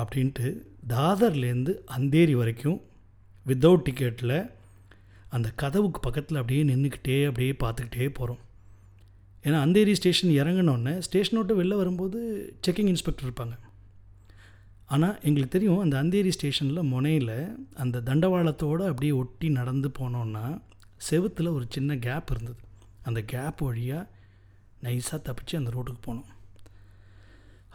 அப்படின்ட்டு 0.00 0.46
தாதர்லேருந்து 0.88 1.72
அந்தேரி 1.96 2.32
வரைக்கும் 2.32 2.78
வித்தவுட் 3.46 3.84
டிக்கெட்டில் 3.86 4.38
அந்த 5.28 5.48
கதவுக்கு 5.62 6.00
பக்கத்தில் 6.00 6.38
அப்படியே 6.38 6.62
நின்றுக்கிட்டே 6.64 7.16
அப்படியே 7.26 7.52
பார்த்துக்கிட்டே 7.62 8.08
போகிறோம் 8.08 8.40
ஏன்னா 9.44 9.58
அந்தேரி 9.66 9.92
ஸ்டேஷன் 9.92 10.30
இறங்கினோடனே 10.30 10.94
ஸ்டேஷன் 10.98 11.38
விட்டு 11.38 11.54
வெளில 11.60 11.76
வரும்போது 11.76 12.18
செக்கிங் 12.66 12.90
இன்ஸ்பெக்டர் 12.92 13.26
இருப்பாங்க. 13.28 13.54
ஆனால் 14.86 15.18
எங்களுக்கு 15.22 15.54
தெரியும் 15.56 15.78
அந்த 15.78 16.02
அந்தேரி 16.02 16.28
ஸ்டேஷனில் 16.28 16.90
முனையில் 16.92 17.34
அந்த 17.74 18.02
தண்டவாளத்தோடு 18.06 18.82
அப்படியே 18.90 19.12
ஒட்டி 19.12 19.48
நடந்து 19.50 19.90
போனோன்னா 19.98 20.44
செவுத்தில் 21.10 21.52
ஒரு 21.52 21.66
சின்ன 21.68 21.96
கேப் 21.96 22.30
இருந்தது. 22.30 22.58
அந்த 23.02 23.22
கேப் 23.22 23.62
வழியாக 23.62 24.08
நைஸாக 24.82 25.22
தப்பிச்சு 25.22 25.56
அந்த 25.56 25.70
ரோட்டுக்கு 25.70 26.10
போனோம். 26.10 26.24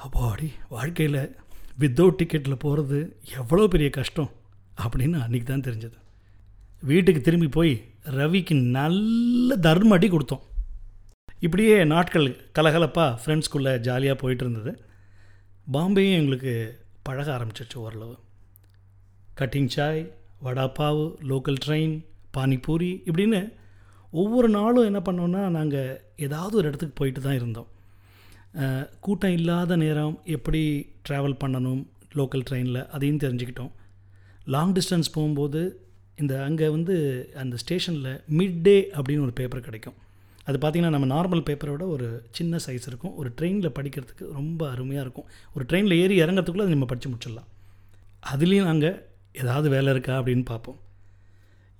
அப்பாடி 0.03 0.49
வாழ்க்கையில் 0.69 1.35
வித்தவுட் 1.79 2.19
டிக்கெட்டில் 2.23 2.55
போகிறது 2.55 3.19
எவ்வளோ 3.37 3.67
பெரிய 3.67 3.89
கஷ்டம் 3.89 4.31
அப்படின்னு 4.81 5.19
அன்றைக்கி 5.19 5.43
தான் 5.43 5.59
தெரிஞ்சது. 5.59 5.97
வீட்டுக்கு 6.81 7.21
திரும்பி 7.21 7.47
போய் 7.47 7.93
ரவிக்கு 8.03 8.61
நல்ல 8.61 9.55
தர்ம 9.55 9.93
அடி 9.93 10.09
கொடுத்தோம். 10.09 10.41
இப்படியே 11.39 11.83
நாட்கள் 11.83 12.51
கலகலப்பாக 12.55 13.17
ஃப்ரெண்ட்ஸ்குள்ளே 13.25 13.77
ஜாலியாக 13.77 14.19
போயிட்டு 14.19 14.49
இருந்தது. 14.49 14.85
பாம்பேயும் 15.73 16.17
எங்களுக்கு 16.17 16.81
பழக 17.03 17.37
ஆரம்பிச்சிருச்சு 17.37 17.75
ஓரளவு. 17.75 18.17
Cutting 19.37 19.67
chai 19.67 20.15
vada 20.43 20.71
local 21.23 21.55
train 21.65 22.05
panipuri 22.37 22.91
இப்படின்னு 23.09 23.41
ஒவ்வொரு 24.21 24.49
நாளும் 24.57 24.87
என்ன 24.89 24.99
பண்ணோன்னா 25.07 25.41
நாங்கள் 25.57 25.95
ஏதாவது 26.25 26.53
ஒரு 26.59 26.67
இடத்துக்கு 26.69 26.99
போயிட்டு 26.99 27.21
தான் 27.21 27.37
இருந்தோம். 27.39 27.69
கூட்டம் 29.05 29.35
இல்லாத 29.37 29.75
நேரம் 29.83 30.15
எப்படி 30.35 30.61
ட்ராவல் 31.07 31.41
பண்ணணும் 31.41 31.81
லோக்கல் 32.19 32.45
ட்ரெயினில் 32.49 32.81
அதையும் 32.95 33.23
தெரிஞ்சுக்கிட்டோம். 33.23 33.73
லாங் 34.53 34.75
டிஸ்டன்ஸ் 34.77 35.13
போகும்போது 35.15 35.61
இந்த 36.21 36.33
அங்கே 36.47 36.67
வந்து 36.75 36.95
அந்த 37.41 37.55
ஸ்டேஷனில் 37.63 38.11
மிட் 38.39 38.59
டே 38.67 38.75
அப்படின்னு 38.97 39.25
ஒரு 39.27 39.33
பேப்பர் 39.39 39.65
கிடைக்கும். 39.67 39.97
அது 40.47 40.57
பார்த்திங்கன்னா 40.63 40.93
நம்ம 40.95 41.07
நார்மல் 41.15 41.43
பேப்பரோட 41.47 41.83
ஒரு 41.95 42.07
சின்ன 42.37 42.59
சைஸ் 42.65 42.87
இருக்கும். 42.89 43.13
ஒரு 43.21 43.29
ட்ரெயினில் 43.37 43.75
படிக்கிறதுக்கு 43.77 44.25
ரொம்ப 44.39 44.61
அருமையாக 44.73 45.05
இருக்கும். 45.05 45.27
ஒரு 45.55 45.65
ட்ரெயினில் 45.69 45.99
ஏறி 46.03 46.15
இறங்கிறதுக்குள்ளே 46.23 46.67
நம்ம 46.73 46.87
படித்து 46.91 47.11
முடிச்சிடலாம். 47.11 47.49
அதுலேயும் 48.31 48.69
நாங்கள் 48.71 48.97
ஏதாவது 49.41 49.67
வேலை 49.75 49.91
இருக்கா 49.95 50.13
அப்படின்னு 50.19 50.45
பார்ப்போம். 50.51 50.79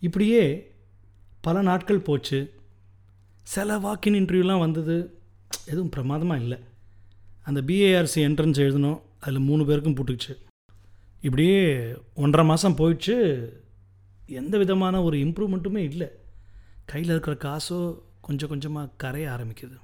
இப்படியே 0.06 0.72
பல 1.42 1.62
நாட்கள் 1.62 2.06
போச்சு. 2.08 2.40
சில 3.44 3.78
வாக்கின் 3.78 4.14
இன்டர்வியூலாம் 4.14 4.60
வந்தது. 4.60 4.96
எதுவும் 5.66 5.90
பிரமாதமாக 5.90 6.42
இல்லை. 6.42 6.60
அந்த 7.44 7.62
பிஏஆர்சி 7.62 8.16
என்ட்ரன்ஸ் 8.16 8.62
எழுதணும். 8.66 9.02
அதில் 9.20 9.40
மூணு 9.40 9.66
பேருக்கும் 9.66 9.96
போட்டுக்குச்சு 9.96 10.34
இப்படியே 11.22 11.84
ஒன்றரை 12.16 12.48
மாதம் 12.48 12.78
போயிடுச்சு. 12.78 13.18
எந்த 14.28 14.58
விதமான 14.58 15.04
ஒரு 15.04 15.18
இம்ப்ரூவ்மெண்ட்டுமே 15.18 15.78
இல்லை. 15.78 16.08
கையில் 16.86 17.10
இருக்கிற 17.10 17.36
காசோ 17.36 18.02
கொஞ்சம் 18.22 18.50
கொஞ்சமாக 18.50 18.92
கரைய 18.98 19.30
ஆரம்பிக்குது. 19.30 19.78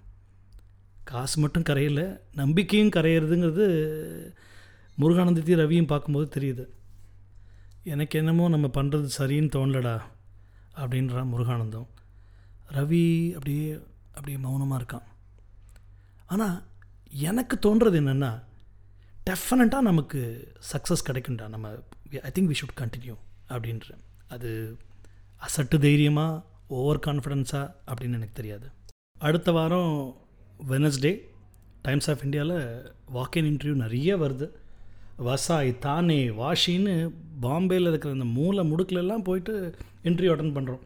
காசு 1.04 1.42
மட்டும் 1.42 1.64
கரையல. 1.64 2.20
நம்பிக்கையும் 2.34 2.90
கரையிறதுங்கிறது 2.90 3.66
முருகானந்தத்தையும் 5.00 5.62
ரவியும் 5.64 5.86
பார்க்கும்போது 5.86 6.42
தெரியுது. 6.42 6.81
எனக்கு 7.84 8.20
என்னமோ 8.20 8.48
நம்ம 8.50 8.68
பண்ணுறது 8.68 9.08
சரின்னு 9.18 9.50
தோணலடா 9.56 10.02
அப்படின்றான் 10.76 11.32
முருகானந்தம். 11.34 11.88
ரவி 12.78 13.06
அப்படியே 13.34 13.80
அப்படியே 14.08 14.38
மௌனமாக 14.38 14.84
இருக்கான். 14.84 15.08
ஆனால் 16.26 16.64
எனக்கு 17.10 17.56
தோன்றது 17.66 17.98
என்னென்னா 18.02 18.44
டெஃபினட்டாக 19.30 19.88
நமக்கு 19.90 20.20
சக்ஸஸ் 20.74 21.08
கிடைக்கும்டா 21.08 21.48
நம்ம 21.48 21.70
I 22.12 22.32
think 22.36 22.52
we 22.52 22.56
should 22.62 22.80
continue 22.82 23.16
அப்படின்ற. 23.50 23.90
அது 24.28 24.78
அசட்டு 25.48 25.78
தைரியமாக 25.80 26.44
ஓவர் 26.68 27.04
கான்ஃபிடென்ஸாக 27.08 27.74
அப்படின்னு 27.88 28.20
எனக்கு 28.20 28.34
தெரியாது. 28.34 28.72
அடுத்த 29.18 29.52
வாரம் 29.52 30.18
வெனஸ்டே 30.70 31.20
டைம்ஸ் 31.82 32.10
ஆஃப் 32.10 32.24
இந்தியாவில் 32.24 32.94
வாக்கின் 33.06 33.46
இன்டர்வியூ 33.46 33.74
நிறைய 33.74 34.18
வருது. 34.18 34.48
வசாய் 35.22 35.78
தானே 35.78 36.30
வாஷின்னு 36.30 36.94
பாம்பேயில் 37.42 37.88
இருக்கிற 37.88 38.14
அந்த 38.14 38.26
மூளை 38.26 38.72
முடுக்கிலெல்லாம் 38.72 39.24
போயிட்டு 39.24 39.54
இன்டர்வியூ 40.04 40.34
அட்டன் 40.34 40.56
பண்ணுறோம் 40.56 40.84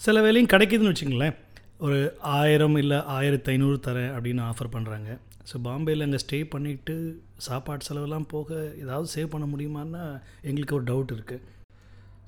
சில 0.00 0.22
வேலையும் 0.22 0.48
கிடைக்குதுன்னு 0.48 0.92
வச்சுங்களேன் 0.92 1.36
ஒரு 1.78 1.98
ஆயிரம் 2.20 2.76
இல்லை 2.76 3.02
ஆயிரத்தி 3.04 3.50
ஐநூறு 3.50 3.80
தரேன் 3.86 4.12
அப்படின்னு 4.12 4.42
ஆஃபர் 4.42 4.72
பண்ணுறாங்க 4.72 5.18
ஸோ 5.52 5.56
பாம்பேயில் 5.64 6.02
அங்கே 6.02 6.16
ஸ்டே 6.16 6.48
பண்ணிவிட்டு 6.54 6.94
சாப்பாடு 7.36 7.84
செலவெல்லாம் 7.84 8.26
போக 8.26 8.50
ஏதாவது 8.80 9.08
சேவ் 9.14 9.26
பண்ண 9.26 9.46
முடியுமான்னா 9.46 10.20
எங்களுக்கு 10.42 10.74
ஒரு 10.74 10.84
டவுட் 10.84 11.12
இருக்குது 11.12 11.42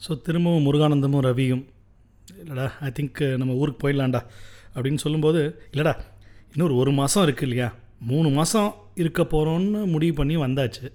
ஸோ 0.07 0.21
திரும்பவும் 0.23 0.67
முருகானந்தமும் 0.67 1.25
ரவியும் 1.25 1.65
இல்லைடா 2.39 2.73
ஐ 2.81 2.91
திங்க் 2.91 3.37
நம்ம 3.37 3.55
ஊருக்கு 3.55 3.89
போயிடலாம்டா. 3.89 4.23
அப்படின்னு 4.75 4.95
சொல்லும்போது 4.95 5.41
இல்லைடா 5.73 5.95
இன்னொரு 6.53 6.77
ஒரு 6.77 6.93
மாதம் 6.93 7.27
இருக்குது 7.27 7.43
இல்லையா? 7.43 7.69
மூணு 8.11 8.29
மாதம் 8.39 8.71
இருக்க 9.03 9.23
போகிறோன்னு 9.35 9.81
முடிவு 9.93 10.15
பண்ணி 10.21 10.35
வந்தாச்சு. 10.45 10.87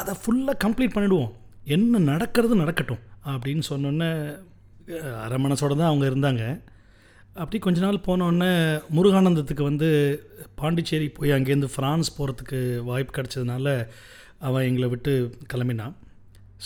அதை 0.00 0.12
ஃபுல்லாக 0.20 0.62
கம்ப்ளீட் 0.64 0.94
பண்ணிவிடுவோம் 0.94 1.32
என்ன 1.74 2.00
நடக்கிறது 2.12 2.54
நடக்கட்டும் 2.62 3.02
அப்படின்னு 3.32 3.64
சொன்னோன்னே 3.70 4.10
அரை 5.24 5.38
மனசோட 5.44 5.72
தான் 5.80 5.90
அவங்க 5.90 6.04
இருந்தாங்க. 6.10 6.44
அப்படி 7.42 7.58
கொஞ்ச 7.66 7.78
நாள் 7.84 8.04
போனோடனே 8.08 8.50
முருகானந்தத்துக்கு 8.96 9.64
வந்து 9.70 9.88
பாண்டிச்சேரி 10.60 11.08
போய் 11.18 11.36
அங்கேருந்து 11.36 11.70
ஃப்ரான்ஸ் 11.74 12.14
போகிறதுக்கு 12.18 12.58
வாய்ப்பு 12.90 13.14
கிடச்சதுனால 13.16 13.68
அவன் 14.48 14.66
எங்களை 14.68 14.88
விட்டு 14.92 15.14
கிளம்பினான். 15.52 15.96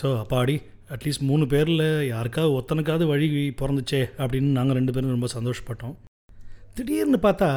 ஸோ 0.01 0.09
அப்பாடி 0.25 0.57
அட்லீஸ்ட் 0.97 1.29
மூணு 1.31 1.47
பேரில் 1.53 1.87
யாருக்காவது 2.13 2.57
ஒத்தனுக்காவது 2.59 3.07
வழி 3.13 3.29
பிறந்துச்சே 3.63 4.03
அப்படின்னு 4.21 4.51
நாங்கள் 4.59 4.79
ரெண்டு 4.81 4.95
பேரும் 4.97 5.17
ரொம்ப 5.17 5.31
சந்தோஷப்பட்டோம். 5.39 5.97
திடீர்னு 6.79 7.19
பார்த்தா 7.23 7.51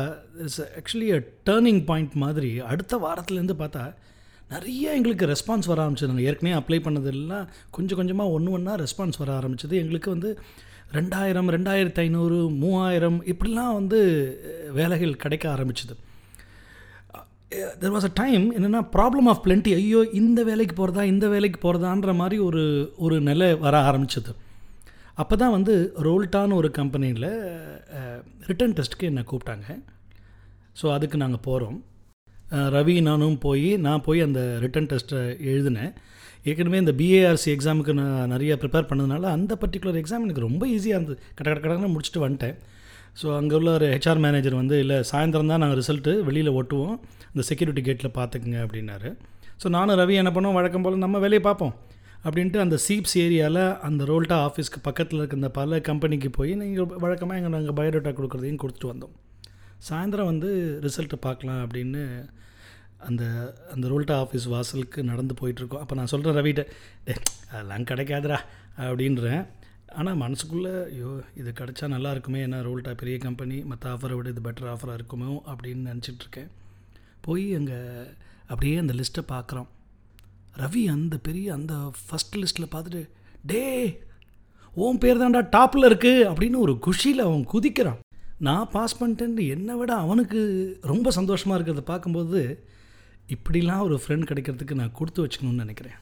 it's 0.44 0.62
actually 0.80 1.10
a 1.18 1.20
turning 1.50 1.82
point 1.90 2.14
மாதிரி 2.24 2.52
அடுத்த 2.72 2.98
வாரத்துலேருந்து 3.06 3.56
பார்த்தா 3.64 3.84
நிறைய 4.54 4.94
எங்களுக்கு 4.98 5.26
ரெஸ்பான்ஸ் 5.26 5.68
வர 5.72 5.80
ஆரம்பிச்சது 5.84 6.12
நாங்கள் 6.12 6.28
ஏற்கனவே 6.30 6.56
அப்ளை 6.60 6.80
பண்ணதெல்லாம் 6.86 7.46
கொஞ்சம் 7.72 8.00
கொஞ்சமாக 8.00 8.34
ஒன்று 8.38 8.52
ஒன்றா 8.52 8.74
ரெஸ்பான்ஸ் 8.84 9.20
வர 9.22 9.30
ஆரம்பிச்சது. 9.40 9.76
எங்களுக்கு 9.84 10.10
வந்து 10.10 10.30
ரெண்டாயிரம் 10.94 11.50
ரெண்டாயிரத்து 11.56 12.02
ஐநூறு 12.06 12.38
மூவாயிரம் 12.62 13.20
இப்படிலாம் 13.26 13.74
வந்து 13.74 14.00
வேலைகள் 14.80 15.22
கிடைக்க 15.24 15.46
ஆரம்பிச்சது. 15.56 15.96
தெர் 17.82 17.94
வாஸ் 17.96 18.10
அ 18.10 18.14
டைம் 18.14 18.44
என்னென்னா 18.56 18.82
ப்ராப்ளம் 18.98 19.30
ஆஃப் 19.34 19.44
plenty. 19.48 19.74
ஐயோ 19.82 20.02
இந்த 20.22 20.44
வேலைக்கு 20.50 20.76
போகிறதா 20.76 21.04
இந்த 21.14 21.28
வேலைக்கு 21.36 21.60
போகிறதான்ற 21.64 22.16
மாதிரி 22.22 22.40
ஒரு 22.50 22.64
ஒரு 22.98 23.18
நிலை 23.30 23.50
வர 23.66 23.78
ஆரம்பிச்சது. 23.92 24.34
அப்போ 25.22 25.36
தான் 25.42 25.56
வந்து 25.56 25.74
ரோல்டான்னு 26.08 26.58
ஒரு 26.62 26.70
கம்பெனியில் 26.80 27.30
ரிட்டன் 28.50 28.76
டெஸ்ட்டுக்கு 28.78 29.10
என்னை 29.12 29.24
கூப்பிட்டாங்க. 29.32 29.66
ஸோ 30.80 30.86
அதுக்கு 30.96 31.18
நாங்கள் 31.24 31.44
போகிறோம் 31.48 31.80
ரவி 32.76 32.96
நானும் 33.10 33.36
போய் 33.46 33.70
நான் 33.86 34.06
போய் 34.08 34.26
அந்த 34.28 34.40
ரிட்டன் 34.64 34.90
டெஸ்ட்டை 34.92 35.20
எழுதினேன். 35.52 35.92
ஏற்கனவே 36.50 36.82
இந்த 36.84 36.94
பிஏஆர்சி 37.00 37.50
எக்ஸாமுக்கு 37.56 37.94
நான் 38.00 38.32
நிறைய 38.34 38.54
ப்ரிப்பேர் 38.62 38.88
பண்ணதுனால 38.90 39.24
அந்த 39.36 39.54
பர்டிகுலர் 39.62 40.00
எக்ஸாம் 40.02 40.26
எனக்கு 40.28 40.46
ரொம்ப 40.48 40.64
ஈஸியாக 40.76 40.98
இருந்தது. 41.00 41.18
கட 41.38 41.48
கட 41.50 41.60
கடன்னு 41.66 41.92
முடிச்சுட்டு 41.94 42.24
வந்துட்டேன். 42.26 42.56
ஸோ 43.20 43.28
அங்கே 43.40 43.56
உள்ள 43.60 43.70
ஒரு 43.78 43.88
ஹெச்ஆர் 43.94 44.24
மேனேஜர் 44.26 44.60
வந்து 44.62 44.76
இல்லை 44.84 44.98
சாயந்தரம் 45.12 45.52
தான் 45.54 45.62
நாங்கள் 45.64 45.80
ரிசல்ட்டு 45.82 46.14
வெளியில் 46.30 46.52
ஒட்டுவோம். 46.60 46.96
இந்த 47.34 47.44
செக்யூரிட்டி 47.50 47.84
கேட்டில் 47.88 48.16
பார்த்துக்குங்க 48.20 48.60
அப்படின்னாரு. 48.66 49.12
ஸோ 49.62 49.70
நானும் 49.78 50.00
ரவி 50.02 50.16
என்ன 50.22 50.32
பண்ணோம் 50.38 50.58
வழக்கம் 50.60 50.86
போல் 50.86 51.04
நம்ம 51.06 51.20
வேலையை 51.26 51.44
பார்ப்போம். 51.50 51.74
அப்படின்ட்டு 52.26 52.60
அந்த 52.64 52.78
சீப்ஸ் 52.86 53.16
ஏரியாவில் 53.24 53.64
அந்த 53.88 54.02
ரோல்டா 54.10 54.36
ஆஃபீஸ்க்கு 54.48 54.80
பக்கத்தில் 54.88 55.20
இருக்க 55.20 55.40
இந்த 55.40 55.50
பல 55.60 55.80
கம்பெனிக்கு 55.88 56.30
போய் 56.38 56.52
நீங்கள் 56.62 57.00
வழக்கமாக 57.04 57.40
எங்கள் 57.40 57.56
நாங்கள் 57.56 57.78
பயோடேட்டா 57.80 58.12
கொடுக்குறதையும் 58.18 58.62
கொடுத்துட்டு 58.64 58.92
வந்தோம். 58.92 59.16
சாயந்தரம் 59.88 60.30
வந்து 60.32 60.50
ரிசல்ட்டை 60.86 61.20
பார்க்கலாம் 61.28 61.62
அப்படின்னு 61.66 62.04
அந்த 63.08 63.24
அந்த 63.74 63.86
ரோல்டா 63.92 64.16
ஆஃபீஸ் 64.24 64.46
வாசலுக்கு 64.54 65.00
நடந்து 65.12 65.34
போயிட்டுருக்கோம். 65.40 65.84
அப்போ 65.84 65.96
நான் 66.00 66.12
சொல்கிறேன் 66.14 66.38
ரவிட்ட 66.40 66.64
அதெல்லாம் 67.54 67.88
கிடைக்காதுடா 67.92 68.40
அப்படின்றேன். 68.90 69.44
ஆனால் 70.00 70.20
மனசுக்குள்ளே 70.24 70.74
ஐயோ 70.92 71.12
இது 71.40 71.50
கிடச்சா 71.60 71.86
நல்லா 71.96 72.12
இருக்குமே 72.16 72.42
ஏன்னா 72.46 72.60
ரோல்டா 72.68 72.92
பெரிய 73.02 73.18
கம்பெனி 73.26 73.58
மற்ற 73.72 73.86
ஆஃபரை 73.96 74.16
விட 74.18 74.30
இது 74.34 74.48
பெட்டர் 74.48 74.72
ஆஃபராக 74.74 75.00
இருக்குமோ? 75.00 75.32
அப்படின்னு 75.52 75.90
நினச்சிட்ருக்கேன் 75.92 76.52
போய் 77.26 77.46
அங்கே 77.58 77.80
அப்படியே 78.52 78.78
அந்த 78.84 78.94
லிஸ்ட்டை 79.00 79.24
பார்க்குறோம். 79.36 79.70
ரவி 80.60 80.84
அந்த 80.96 81.16
பெரிய 81.28 81.48
அந்த 81.54 81.74
ஃபஸ்ட் 82.06 82.38
லிஸ்ட்டில் 82.42 82.74
பார்த்துட்டு 82.74 83.02
டே 83.52 83.64
ஓம் 84.84 85.02
பேர் 85.04 85.22
தான்டா 85.22 85.42
டாப்பில் 85.56 85.88
இருக்குது 85.90 86.28
அப்படின்னு 86.32 86.58
ஒரு 86.66 86.74
குஷியில் 86.86 87.26
அவன் 87.26 87.44
குதிக்கிறான். 87.54 88.00
நான் 88.48 88.70
பாஸ் 88.76 89.00
பண்ணிட்டேன்னு 89.00 89.44
என்னை 89.56 89.74
விட 89.80 89.92
அவனுக்கு 90.04 90.40
ரொம்ப 90.92 91.12
சந்தோஷமாக 91.18 91.58
இருக்கிறத 91.58 91.84
பார்க்கும்போது 91.90 92.40
இப்படிலாம் 93.36 93.84
ஒரு 93.88 93.98
ஃப்ரெண்ட் 94.04 94.30
கிடைக்கிறதுக்கு 94.30 94.80
நான் 94.80 94.98
கொடுத்து 95.00 95.24
வச்சுக்கணும்னு 95.24 95.64
நினைக்கிறேன். 95.66 95.98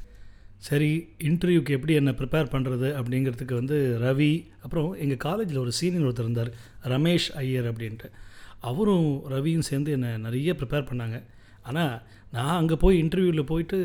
சரி 0.67 0.91
இன்டர்வியூக்கு 1.29 1.75
எப்படி 1.77 1.93
என்னை 1.99 2.13
ப்ரிப்பேர் 2.19 2.51
பண்ணுறது 2.53 2.87
அப்படிங்கிறதுக்கு 2.99 3.55
வந்து 3.59 3.77
ரவி 4.05 4.31
அப்புறம் 4.63 4.89
எங்கள் 5.03 5.21
காலேஜில் 5.25 5.63
ஒரு 5.65 5.73
சீனியர் 5.79 6.07
ஒருத்தர் 6.07 6.27
இருந்தார் 6.27 6.51
ரமேஷ் 6.93 7.27
ஐயர் 7.41 7.67
அப்படின்ட்டு. 7.71 8.07
அவரும் 8.69 9.09
ரவியும் 9.35 9.67
சேர்ந்து 9.69 9.91
என்னை 9.97 10.11
நிறைய 10.25 10.55
ப்ரிப்பேர் 10.61 10.89
பண்ணாங்க. 10.89 11.19
ஆனால் 11.69 11.93
நான் 12.31 12.57
அங்கே 12.57 12.75
போய் 12.75 13.03
இன்டர்வியூவில் 13.03 13.49
போயிட்டு 13.51 13.77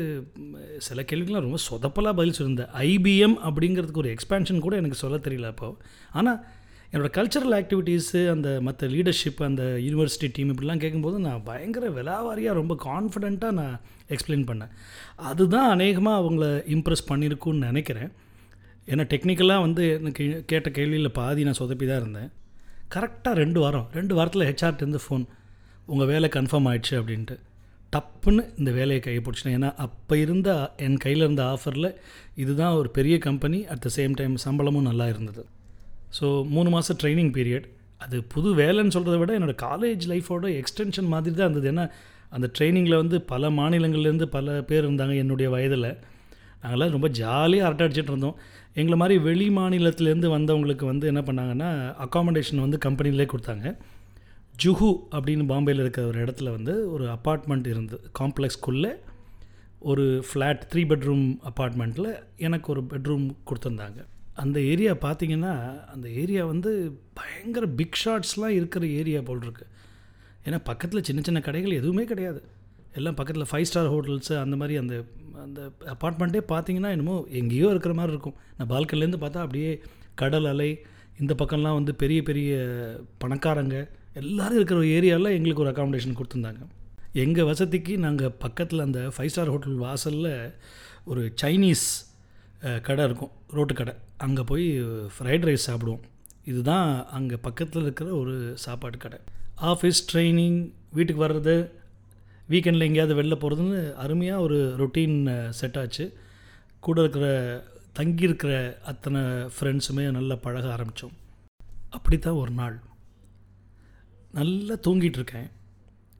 சில 0.77 1.01
கேள்விக்கெலாம் 1.01 1.45
ரொம்ப 1.47 1.57
சொதப்பலாக 1.71 2.13
பதில் 2.13 2.35
சொல்லியிருந்தேன் 2.37 2.73
ஐபிஎம் 2.73 3.37
அப்படிங்கிறதுக்கு 3.47 4.01
ஒரு 4.03 4.15
எக்ஸ்பேன்ஷன் 4.15 4.59
கூட 4.59 4.75
எனக்கு 4.75 4.95
சொல்ல 4.95 5.17
தெரியல 5.17 5.45
அப்போ. 5.45 5.77
ஆனால் 6.11 6.45
என்னோடய 6.91 7.13
கல்ச்சரல் 7.17 7.55
ஆக்டிவிட்டீஸு 7.59 8.29
அந்த 8.29 8.57
மற்ற 8.61 8.87
லீடர்ஷிப் 8.87 9.41
அந்த 9.43 9.63
யூனிவர்சிட்டி 9.63 10.29
டீம் 10.33 10.51
இப்படிலாம் 10.53 10.79
கேட்கும்போது 10.79 11.19
நான் 11.19 11.43
பயங்கர 11.43 11.89
விலாவாரியாக 11.89 12.53
ரொம்ப 12.53 12.77
கான்ஃபிடெண்ட்டாக 12.85 13.51
நான் 13.51 13.79
எக்ஸ்பிளைன் 14.09 14.45
பண்ணேன். 14.51 14.71
அதுதான் 15.15 15.69
அநேகமாக 15.69 16.21
அவங்கள 16.21 16.45
இம்ப்ரெஸ் 16.75 17.07
பண்ணியிருக்குன்னு 17.09 17.67
நினைக்கிறேன். 17.69 18.11
ஏன்னா 18.87 19.05
டெக்னிக்கலாக 19.13 19.59
வந்து 19.59 19.93
எனக்கு 19.93 20.43
கேட்ட 20.47 20.69
கேள்வியில் 20.69 21.07
பாதி 21.07 21.43
நான் 21.43 21.59
சொதப்பி 21.59 21.87
தான் 21.87 22.01
இருந்தேன். 22.01 22.29
கரெக்டாக 22.95 23.33
ரெண்டு 23.33 23.59
வாரம் 23.59 23.87
ரெண்டு 23.93 24.15
வாரத்தில் 24.15 24.47
ஹெச்ஆர்ட்டேருந்து 24.49 24.99
ஃபோன் 25.07 25.25
உங்கள் 25.85 26.07
வேலை 26.07 26.29
கன்ஃபார்ம் 26.33 26.67
ஆயிடுச்சு 26.71 26.95
அப்படின்ட்டு. 27.01 27.37
டப்புன்னு 27.95 28.43
இந்த 28.59 28.71
வேலையை 28.79 29.01
கையை 29.07 29.21
ஏன்னா 29.57 29.69
அப்போ 29.85 30.15
இருந்த 30.25 30.49
என் 30.87 31.01
கையில் 31.05 31.25
இருந்த 31.27 31.43
ஆஃபரில் 31.53 31.89
இதுதான் 32.43 32.77
ஒரு 32.81 32.89
பெரிய 32.97 33.17
company 33.27 33.59
at 33.73 33.83
the 33.85 33.91
same 33.97 34.15
time 34.21 34.35
சம்பளமும் 34.45 34.87
நல்லா 34.89 35.07
இருந்தது. 35.13 35.43
ஸோ 36.17 36.27
மூணு 36.55 36.69
மாதம் 36.75 36.99
ட்ரைனிங் 37.01 37.31
பீரியட் 37.37 37.67
அது 38.03 38.17
புது 38.33 38.49
வேலைன்னு 38.59 38.93
சொல்கிறத 38.95 39.17
விட 39.21 39.31
என்னோடய 39.37 39.59
காலேஜ் 39.67 40.03
லைஃபோட 40.11 40.47
எக்ஸ்டென்ஷன் 40.61 41.09
மாதிரி 41.13 41.33
தான் 41.35 41.47
இருந்தது. 41.47 41.69
ஏன்னா 41.73 41.85
அந்த 42.35 42.47
ட்ரைனிங்கில் 42.57 43.01
வந்து 43.01 43.17
பல 43.31 43.49
மாநிலங்கள்லேருந்து 43.59 44.27
பல 44.35 44.55
பேர் 44.69 44.85
இருந்தாங்க 44.87 45.15
என்னுடைய 45.23 45.47
வயதில். 45.55 45.89
நாங்களாம் 46.63 46.93
ரொம்ப 46.95 47.09
ஜாலியாக 47.21 47.67
அரட்டை 47.67 47.85
அடிச்சிட்டு 47.85 48.13
இருந்தோம். 48.13 48.37
எங்களை 48.79 48.97
மாதிரி 49.01 49.15
வெளி 49.27 49.47
மாநிலத்திலேருந்து 49.59 50.29
வந்தவங்களுக்கு 50.37 50.85
வந்து 50.91 51.05
என்ன 51.11 51.21
பண்ணாங்கன்னா 51.27 51.69
அக்காமடேஷன் 52.05 52.63
வந்து 52.65 52.79
கம்பெனிலே 52.85 53.27
கொடுத்தாங்க. 53.33 53.67
ஜுஹு 54.63 54.89
அப்படின்னு 55.11 55.43
பாம்பேயில் 55.51 55.83
இருக்கிற 55.83 56.07
ஒரு 56.07 56.23
இடத்துல 56.25 56.51
வந்து 56.51 56.91
ஒரு 56.91 57.05
அப்பார்ட்மெண்ட் 57.05 57.67
இருந்து 57.67 57.97
காம்ப்ளெக்ஸ்க்குள்ளே 58.19 58.91
ஒரு 59.79 60.25
ஃப்ளாட் 60.27 60.61
த்ரீ 60.73 60.83
பெட்ரூம் 60.91 61.25
அப்பார்ட்மெண்ட்டில் 61.49 62.09
எனக்கு 62.37 62.67
ஒரு 62.71 62.81
பெட்ரூம் 62.81 63.25
கொடுத்துருந்தாங்க. 63.49 63.99
அந்த 64.33 64.57
ஏரியா 64.61 64.93
பார்த்தீங்கன்னா 64.93 65.53
அந்த 65.85 66.09
ஏரியா 66.09 66.45
வந்து 66.45 66.71
பயங்கர 67.13 67.65
பிக் 67.65 67.99
ஷாட்ஸ்லாம் 68.05 68.55
இருக்கிற 68.59 68.85
ஏரியா 68.87 69.21
போல் 69.21 69.41
இருக்கு. 69.41 69.65
ஏன்னா 70.45 70.59
பக்கத்தில் 70.63 71.03
சின்ன 71.03 71.21
சின்ன 71.21 71.39
கடைகள் 71.39 71.71
எதுவுமே 71.71 72.03
கிடையாது. 72.03 72.43
எல்லாம் 72.93 73.15
பக்கத்தில் 73.15 73.49
ஃபைவ் 73.51 73.67
ஸ்டார் 73.69 73.91
ஹோட்டல்ஸு 73.93 74.33
அந்த 74.41 74.55
மாதிரி 74.55 74.75
அந்த 74.77 74.95
அந்த 75.43 75.61
அப்பார்ட்மெண்ட்டே 75.93 76.41
பார்த்தீங்கன்னா 76.53 76.91
என்னமோ 76.95 77.25
எங்கேயோ 77.29 77.69
இருக்கிற 77.69 77.93
மாதிரி 77.93 78.13
இருக்கும். 78.13 78.37
நான் 78.57 78.69
பால்கனிலேருந்து 78.69 79.21
பார்த்தா 79.23 79.45
அப்படியே 79.45 79.81
கடல் 80.15 80.45
அலை 80.45 80.69
இந்த 81.19 81.33
பக்கம்லாம் 81.37 81.77
வந்து 81.79 81.95
பெரிய 81.95 82.21
பெரிய 82.21 82.51
பணக்காரங்க 83.23 83.77
எல்லோரும் 84.19 84.57
இருக்கிற 84.59 84.79
ஏரியாவில் 84.97 85.35
எங்களுக்கு 85.37 85.63
ஒரு 85.63 85.71
அக்காமடேஷன் 85.71 86.17
கொடுத்துருந்தாங்க. 86.17 86.61
எங்கள் 87.23 87.47
வசதிக்கு 87.49 87.93
நாங்கள் 88.05 88.35
பக்கத்தில் 88.43 88.85
அந்த 88.85 88.99
ஃபைவ் 89.15 89.31
ஸ்டார் 89.33 89.51
ஹோட்டல் 89.53 89.77
வாசலில் 89.85 90.33
ஒரு 91.11 91.21
சைனீஸ் 91.41 91.87
கடை 92.87 93.03
இருக்கும். 93.07 93.33
ரோட்டு 93.57 93.73
கடை. 93.79 93.93
அங்கே 94.25 94.43
போய் 94.51 94.65
ஃப்ரைட் 95.15 95.47
ரைஸ் 95.49 95.67
சாப்பிடுவோம். 95.69 96.03
இதுதான் 96.51 96.89
அங்கே 97.17 97.37
பக்கத்தில் 97.47 97.85
இருக்கிற 97.87 98.09
ஒரு 98.21 98.35
சாப்பாடு 98.65 98.97
கடை. 99.05 99.19
ஆஃபீஸ் 99.71 100.01
ட்ரைனிங் 100.11 100.59
வீட்டுக்கு 100.97 101.25
வர்றது 101.27 101.55
வீக்கெண்டில் 102.53 102.87
எங்கேயாவது 102.89 103.19
வெளில 103.19 103.35
போகிறதுன்னு 103.43 103.79
அருமையாக 104.05 104.45
ஒரு 104.47 104.57
ரொட்டீன் 104.81 105.19
செட் 105.59 105.79
ஆச்சு. 105.83 106.05
கூட 106.87 106.99
இருக்கிற 107.03 107.27
தங்கியிருக்கிற 107.99 108.53
அத்தனை 108.91 109.21
ஃப்ரெண்ட்ஸுமே 109.55 110.03
நல்லா 110.17 110.35
பழக 110.45 110.67
ஆரம்பித்தோம் 110.75 111.15
அப்படி 111.97 112.17
தான் 112.19 112.41
ஒரு 112.43 112.53
நாள். 112.61 112.75
நல்லா 114.35 114.75
தூங்கிட்டு 114.87 115.19
இருக்கேன் 115.21 115.47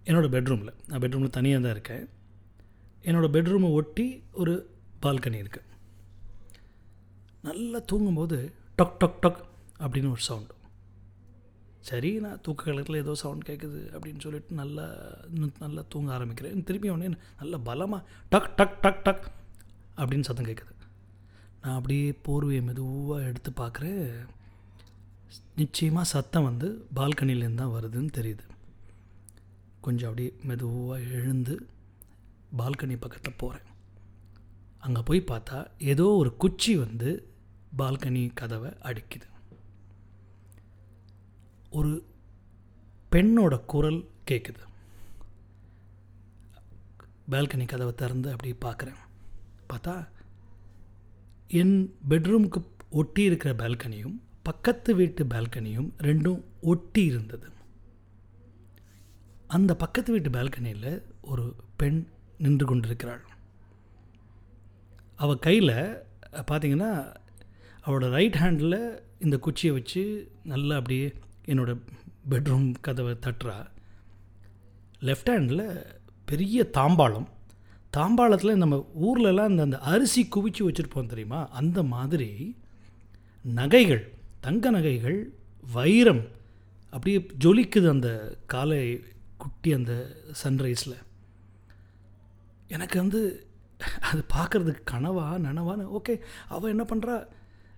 என்னோடய 0.06 0.34
பெட்ரூமில் 0.36 0.74
நான் 0.88 1.02
பெட்ரூமில் 1.02 1.36
தனியாக 1.38 1.62
தான் 1.64 1.72
இருக்கேன். 1.72 2.04
என்னோடய 3.04 3.34
பெட்ரூமை 3.36 3.70
ஒட்டி 3.72 4.06
ஒரு 4.34 4.54
பால்கனி 5.04 5.40
இருக்குது 5.44 5.72
நல்லா 7.44 7.80
தூங்கும்போது 7.86 8.38
டொக் 8.78 8.98
டொக் 9.00 9.20
டொக் 9.22 9.42
அப்படின்னு 9.80 10.12
ஒரு 10.12 10.22
சவுண்டு 10.22 10.54
சரி 11.90 12.12
நான் 12.20 12.42
தூக்க 12.42 12.64
கலத்தில் 12.64 13.02
ஏதோ 13.02 13.14
சவுண்ட் 13.14 13.48
கேட்குது 13.50 13.80
அப்படின்னு 13.96 14.20
சொல்லிட்டு 14.20 14.54
நல்லா 14.54 14.86
இன்னும் 15.34 15.52
நல்லா 15.60 15.82
தூங்க 15.90 16.10
ஆரம்பிக்கிறேன். 16.18 16.64
திருப்பி 16.64 16.90
உடனே 16.90 17.10
நல்ல 17.40 17.58
பலமாக 17.68 18.02
டக் 18.30 18.50
டக் 18.56 18.78
டக் 18.82 19.04
டக் 19.04 19.26
அப்படின்னு 19.98 20.28
சத்தம் 20.30 20.50
கேட்குது 20.50 20.74
நான் 21.62 21.76
அப்படியே 21.76 22.08
போர்வையை 22.28 22.64
மெதுவாக 22.64 23.28
எடுத்து 23.28 23.52
பார்க்குறேன் 23.62 24.02
நிச்சயமாக 25.56 26.12
சத்தம் 26.14 26.44
வந்து 26.44 26.68
பால்கனிலேருந்து 26.96 27.62
தான் 27.62 27.76
வருதுன்னு 27.76 28.12
தெரியுது. 28.18 28.46
கொஞ்சம் 29.86 30.10
அப்படியே 30.10 30.32
மெதுவாக 30.50 31.00
எழுந்து 31.20 31.56
பால்கனி 32.60 32.96
பக்கத்தில் 33.00 33.40
போகிறேன் 33.44 33.70
அங்கே 34.86 35.02
போய் 35.02 35.30
பார்த்தா 35.32 35.58
ஏதோ 35.94 36.06
ஒரு 36.22 36.32
குச்சி 36.44 36.74
வந்து 36.76 37.10
பால்கனி 37.78 38.24
கதவை 38.34 38.72
அடிக்குது. 38.90 39.28
ஒரு 41.70 41.94
பெண்ணோட 43.12 43.56
குரல் 43.66 44.00
கேட்குது 44.30 44.64
பால்கனி 47.32 47.66
கதவை 47.66 47.94
திறந்து 47.96 48.30
அப்படியே 48.32 48.56
பார்க்குறேன் 48.66 49.02
பார்த்தா 49.72 49.94
என் 51.62 51.76
பெட்ரூமுக்கு 52.10 52.60
ஒட்டி 52.90 53.24
இருக்கிற 53.24 53.52
பால்கனியும் 53.62 54.16
பக்கத்து 54.48 54.96
வீட்டு 54.96 55.24
பால்கனியும் 55.24 55.90
ரெண்டும் 55.98 56.42
ஒட்டி 56.62 57.04
இருந்தது. 57.04 57.48
அந்த 59.48 59.76
பக்கத்து 59.76 60.12
வீட்டு 60.12 60.30
பால்கனியில் 60.30 61.02
ஒரு 61.22 61.56
பெண் 61.76 62.08
நின்று 62.38 62.66
கொண்டிருக்கிறாள். 62.66 63.24
அவள் 65.16 65.40
கையில் 65.40 66.04
பார்த்தீங்கன்னா 66.52 67.16
அவளோட 67.86 68.10
ரைட் 68.10 68.36
ஹேண்டில் 68.36 69.00
இந்த 69.20 69.38
குச்சியை 69.38 69.76
வச்சு 69.76 70.32
நல்லா 70.44 70.76
அப்படியே 70.76 71.14
என்னோடய 71.46 71.80
பெட்ரூம் 72.30 72.74
கதவை 72.82 73.18
தட்டுறா. 73.22 73.68
லெஃப்ட் 75.00 75.32
ஹேண்டில் 75.34 75.86
பெரிய 76.26 76.70
தாம்பாளம். 76.78 77.28
தாம்பாளத்தில் 77.98 78.62
நம்ம 78.64 78.78
ஊர்லலாம் 79.02 79.50
இந்த 79.50 79.64
அந்த 79.64 79.80
அரிசி 79.80 80.28
குவிச்சு 80.36 80.68
வச்சுருப்போம் 80.68 81.12
தெரியுமா? 81.14 81.48
அந்த 81.50 81.84
மாதிரி 81.84 82.56
நகைகள். 83.44 84.15
தங்க 84.46 84.72
நகைகள் 84.72 85.18
வைரம் 85.74 86.24
அப்படியே 86.94 87.20
ஜொலிக்குது 87.44 87.88
அந்த 87.90 88.10
காலை 88.46 88.80
குட்டி 89.38 89.70
அந்த 89.74 89.94
சன்ரைஸில் 90.44 90.98
எனக்கு 92.68 92.98
வந்து 93.00 93.22
அது 94.10 94.22
பார்க்குறதுக்கு 94.34 94.84
கனவா 94.92 95.26
நனவான்னு 95.46 95.86
ஓகே 95.98 96.14
அவள் 96.48 96.74
என்ன 96.76 96.84
பண்ணுறா 96.84 97.16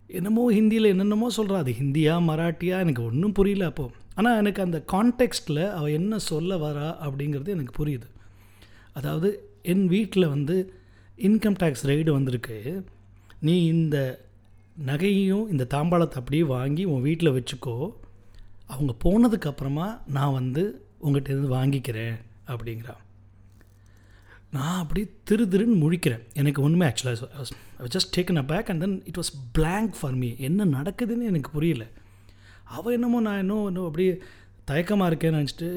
என்னமோ 0.10 0.44
ஹிந்தியில் 0.52 0.92
என்னென்னமோ 0.92 1.30
சொல்கிறா 1.38 1.58
அது 1.58 1.72
ஹிந்தியா 1.72 2.14
மராட்டியா 2.30 2.76
எனக்கு 2.80 3.04
ஒன்றும் 3.04 3.32
புரியல 3.32 3.66
அப்போது 3.66 3.96
ஆனால் 4.16 4.38
எனக்கு 4.38 4.62
அந்த 4.62 4.80
கான்டெக்ஸ்டில் 4.92 5.64
அவள் 5.72 5.92
என்ன 5.92 6.18
சொல்ல 6.18 6.56
வரா 6.58 6.88
அப்படிங்கிறது 7.06 7.48
எனக்கு 7.48 7.74
புரியுது. 7.80 8.08
அதாவது 8.94 9.30
என் 9.62 9.86
வீட்டில் 9.88 10.28
வந்து 10.28 10.56
இன்கம் 11.18 11.60
டேக்ஸ் 11.60 11.86
ரைடு 11.86 12.12
வந்திருக்கு. 12.12 12.58
நீ 13.40 13.56
இந்த 13.66 13.98
நகையையும் 14.86 15.50
இந்த 15.50 15.68
தாம்பாளத்தை 15.74 16.20
அப்படியே 16.22 16.44
வாங்கி 16.44 16.84
உன் 16.84 17.02
வீட்டில் 17.02 17.36
வச்சுக்கோ. 17.38 17.76
அவங்க 18.74 18.94
போனதுக்கப்புறமா 19.04 19.88
நான் 20.18 20.38
வந்து 20.40 20.64
உங்கள்கிட்ட 21.04 21.52
வாங்கிக்கிறேன் 21.58 22.16
அப்படிங்கிறா 22.48 22.96
நான் 24.52 24.80
அப்படியே 24.82 25.08
திரு 25.24 25.46
திருன்னு 25.54 25.78
முழிக்கிறேன். 25.84 26.24
எனக்கு 26.34 26.62
ஒன்றுமே 26.62 26.86
ஆக்சுவலாக 26.86 27.46
just 27.96 28.14
taken 28.18 28.42
aback 28.46 28.70
and 28.72 28.80
then 28.80 29.02
it 29.06 29.18
was 29.18 29.34
blank 29.52 29.94
for 30.00 30.14
me 30.14 30.30
என்ன 30.48 30.66
நடக்குதுன்னு 30.66 31.30
எனக்கு 31.32 31.52
புரியல. 31.52 31.86
அவள் 32.64 32.94
என்னமோ 32.94 33.20
நான் 33.28 33.40
இன்னும் 33.40 33.68
இன்னும் 33.68 33.86
அப்படியே 33.86 34.14
தயக்கமாக 34.72 35.10
இருக்கேன்னு 35.12 35.42
நினச்சிட்டு 35.42 35.70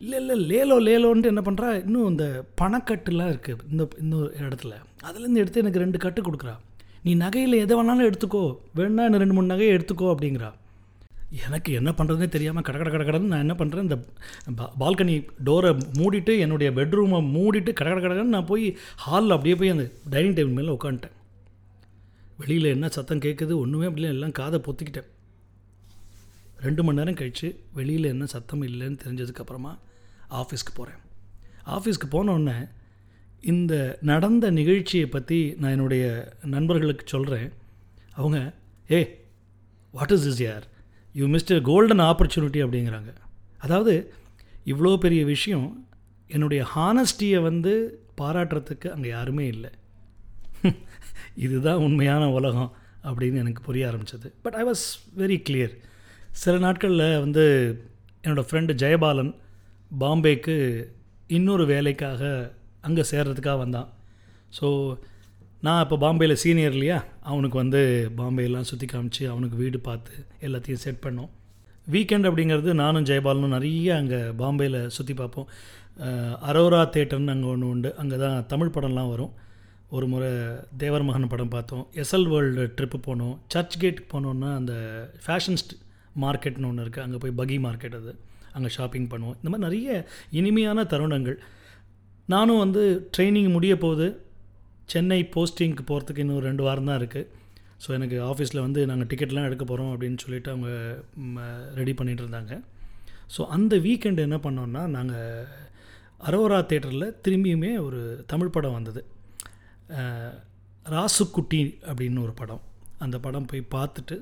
இல்லை 0.00 0.18
இல்லை 0.18 0.36
லேலோ 0.50 0.76
லேலோன்ட்டு 0.88 1.32
என்ன 1.32 1.42
பண்ணுறா 1.44 1.68
இன்னும் 1.84 2.08
இந்த 2.08 2.44
பணக்கட்டுலாம் 2.60 3.32
இருக்குது 3.32 3.68
இந்த 3.70 3.88
இன்னொரு 3.98 4.34
இடத்துல. 4.38 4.74
அதுலேருந்து 5.06 5.42
எடுத்து 5.42 5.60
எனக்கு 5.60 5.78
ரெண்டு 5.78 5.98
கட்டு 5.98 6.22
கொடுக்குறா. 6.22 6.54
நீ 7.04 7.12
நகையில் 7.22 7.62
எதை 7.62 7.76
வேணாலும் 7.78 8.08
எடுத்துக்கோ. 8.08 8.42
வேணா 8.76 9.04
இன்னும் 9.06 9.22
ரெண்டு 9.22 9.36
மூணு 9.36 9.52
நகையை 9.54 9.70
எடுத்துக்கோ 9.76 10.08
அப்படிங்கிறா. 10.14 10.50
எனக்கு 11.46 11.70
என்ன 11.78 11.90
பண்ணுறதுனே 11.98 12.26
தெரியாமல் 12.34 12.64
கட 12.66 12.76
கட 12.78 12.90
கடை 12.90 13.04
கடன்னு 13.08 13.30
நான் 13.32 13.44
என்ன 13.44 13.54
பண்ணுறேன் 13.60 13.86
இந்த 13.86 13.96
பால்கனி 14.82 15.14
டோரை 15.46 15.70
மூடிட்டு 15.98 16.32
என்னுடைய 16.44 16.68
பெட்ரூமை 16.78 17.18
மூடிட்டு 17.36 17.72
கட 17.78 17.88
கட 17.90 18.02
கடன்னு 18.06 18.34
நான் 18.36 18.50
போய் 18.50 18.66
ஹாலில் 19.04 19.34
அப்படியே 19.36 19.56
போய் 19.60 19.72
அந்த 19.74 19.86
டைனிங் 20.14 20.36
டேபிள் 20.38 20.58
மேலே 20.58 20.74
உட்காந்துட்டேன் 20.76 21.16
வெளியில் 22.40 22.72
என்ன 22.74 22.88
சத்தம் 22.88 23.24
கேட்குது 23.26 23.56
ஒன்றுமே 23.62 23.86
அப்படிலாம் 23.88 24.14
எல்லாம் 24.16 24.36
காதை 24.40 24.60
பொத்திக்கிட்டேன். 24.66 25.08
ரெண்டு 26.66 26.82
மணி 26.86 26.98
நேரம் 26.98 27.18
கழித்து 27.20 27.48
வெளியில் 27.78 28.12
என்ன 28.14 28.24
சத்தம் 28.34 28.62
இல்லைன்னு 28.68 29.00
தெரிஞ்சதுக்கப்புறமா 29.04 29.72
ஆஃபீஸ்க்கு 30.40 30.74
போகிறேன் 30.74 31.00
ஆஃபீஸ்க்கு 31.76 32.08
போனோடனே 32.16 32.56
இந்த 33.42 33.98
நடந்த 34.00 34.50
நிகழ்ச்சியை 34.50 35.06
பற்றி 35.06 35.54
நான் 35.58 35.70
என்னுடைய 35.70 36.34
நண்பர்களுக்கு 36.44 37.04
சொல்கிறேன் 37.06 37.52
அவங்க 38.12 38.52
ஏ 38.90 39.20
வாட் 39.92 40.10
இஸ் 40.10 40.26
இஸ் 40.26 40.40
யார் 40.40 40.64
யூ 41.12 41.26
மிஸ்டர் 41.26 41.60
கோல்டன் 41.60 41.98
ஆப்பர்ச்சுனிட்டி 41.98 42.60
அப்படிங்கிறாங்க. 42.64 43.12
அதாவது 43.58 44.12
இவ்வளோ 44.66 44.96
பெரிய 44.96 45.24
விஷயம் 45.24 45.86
என்னுடைய 46.28 46.66
ஹானஸ்டியை 46.76 47.42
வந்து 47.42 47.72
பாராட்டுறதுக்கு 48.20 48.88
அங்கே 48.88 49.08
யாருமே 49.08 49.46
இல்லை. 49.46 49.70
இதுதான் 51.36 51.76
உண்மையான 51.76 52.30
உலகம் 52.30 52.72
அப்படின்னு 53.04 53.34
எனக்கு 53.34 53.62
புரிய 53.62 53.92
ஆரம்பிச்சது. 53.92 54.28
But 54.42 54.54
I 54.54 54.64
was 54.64 54.84
very 55.18 55.38
clear 55.50 55.74
சில 56.32 56.58
நாட்களில் 56.58 57.20
வந்து 57.20 57.44
என்னோடய 58.24 58.48
ஃப்ரெண்டு 58.50 58.72
ஜெயபாலன் 58.74 59.34
பாம்பேக்கு 60.00 60.56
இன்னொரு 61.26 61.66
வேலைக்காக 61.66 62.22
அங்கே 62.86 63.02
சேர்கிறதுக்காக 63.10 63.58
வந்தான். 63.64 63.88
ஸோ 64.58 64.66
நான் 65.66 65.82
இப்போ 65.84 65.96
பாம்பேயில் 66.04 66.40
சீனியர் 66.42 66.74
இல்லையா? 66.76 66.96
அவனுக்கு 67.30 67.56
வந்து 67.62 67.80
பாம்பேலாம் 68.20 68.68
சுற்றி 68.70 68.86
காமிச்சு 68.92 69.22
அவனுக்கு 69.32 69.56
வீடு 69.60 69.78
பார்த்து 69.88 70.14
எல்லாத்தையும் 70.46 70.82
செட் 70.84 71.04
பண்ணோம். 71.04 71.30
வீக்கெண்ட் 71.94 72.28
அப்படிங்கிறது 72.28 72.72
நானும் 72.80 73.06
ஜெயபாலனும் 73.10 73.54
நிறைய 73.56 73.94
அங்கே 74.00 74.18
பாம்பேயில் 74.42 74.80
சுற்றி 74.96 75.14
பார்ப்போம். 75.20 75.48
அரோரா 76.50 76.82
தேட்டர்னு 76.96 77.34
அங்கே 77.34 77.48
ஒன்று 77.54 77.70
உண்டு. 77.74 77.90
அங்கே 78.02 78.18
தான் 78.24 78.36
தமிழ் 78.52 78.74
படம்லாம் 78.76 79.12
வரும். 79.14 79.32
ஒரு 79.96 80.06
முறை 80.12 80.28
தேவர் 80.82 81.06
மகன் 81.08 81.30
படம் 81.32 81.54
பார்த்தோம். 81.54 81.84
எஸ்எல் 82.02 82.28
வேர்ல்டு 82.32 82.62
ட்ரிப்பு 82.76 82.98
போனோம். 83.08 83.34
சர்ச் 83.52 83.80
கேட்டுக்கு 83.82 84.10
போனோன்னா 84.14 84.50
அந்த 84.60 84.74
ஃபேஷன் 85.24 85.58
மார்க்கெட்னு 86.24 86.68
ஒன்று 86.70 86.84
இருக்குது 86.84 87.04
அங்கே 87.06 87.18
போய் 87.24 87.38
பகி 87.40 87.58
மார்க்கெட் 87.66 87.96
அது. 87.98 88.12
அங்கே 88.56 88.70
ஷாப்பிங் 88.76 89.10
பண்ணுவோம். 89.12 89.36
இந்த 89.40 89.50
மாதிரி 89.52 89.66
நிறைய 89.68 90.06
இனிமையான 90.38 90.84
தருணங்கள். 90.92 91.38
நானும் 92.28 92.58
வந்து 92.58 92.82
ட்ரைனிங் 93.16 93.50
முடிய 93.50 93.78
போகுது 93.78 94.06
சென்னை 94.84 95.20
போஸ்டிங்க்கு 95.34 95.84
போகிறதுக்கு 95.90 96.18
இன்னும் 96.18 96.46
ரெண்டு 96.48 96.62
வாரம் 96.62 96.88
தான் 96.90 97.00
இருக்குது 97.00 97.28
ஸோ 97.84 97.88
எனக்கு 97.96 98.16
ஆஃபீஸில் 98.22 98.64
வந்து 98.64 98.86
நாங்கள் 98.86 99.08
டிக்கெட்லாம் 99.10 99.46
எடுக்க 99.48 99.64
போகிறோம் 99.64 99.92
அப்படின்னு 99.94 100.18
சொல்லிட்டு 100.24 100.50
அவங்க 100.50 100.68
ரெடி 101.74 101.92
பண்ணிகிட்டு 101.98 102.24
இருந்தாங்க. 102.24 102.52
ஸோ 103.36 103.40
அந்த 103.46 103.76
வீக்கெண்டு 103.76 104.26
என்ன 104.26 104.36
பண்ணோன்னா 104.36 104.86
நாங்கள் 104.96 105.46
அரோரா 106.18 106.58
தேட்டரில் 106.70 107.14
திரும்பியுமே 107.24 107.70
ஒரு 107.86 108.24
தமிழ் 108.26 108.54
படம் 108.56 108.72
வந்தது. 108.72 109.02
ராசுக்குட்டி 110.86 111.62
அப்படின்னு 111.88 112.20
ஒரு 112.26 112.32
படம். 112.32 112.62
அந்த 112.98 113.18
படம் 113.18 113.48
போய் 113.52 113.70
பார்த்துட்டு 113.76 114.16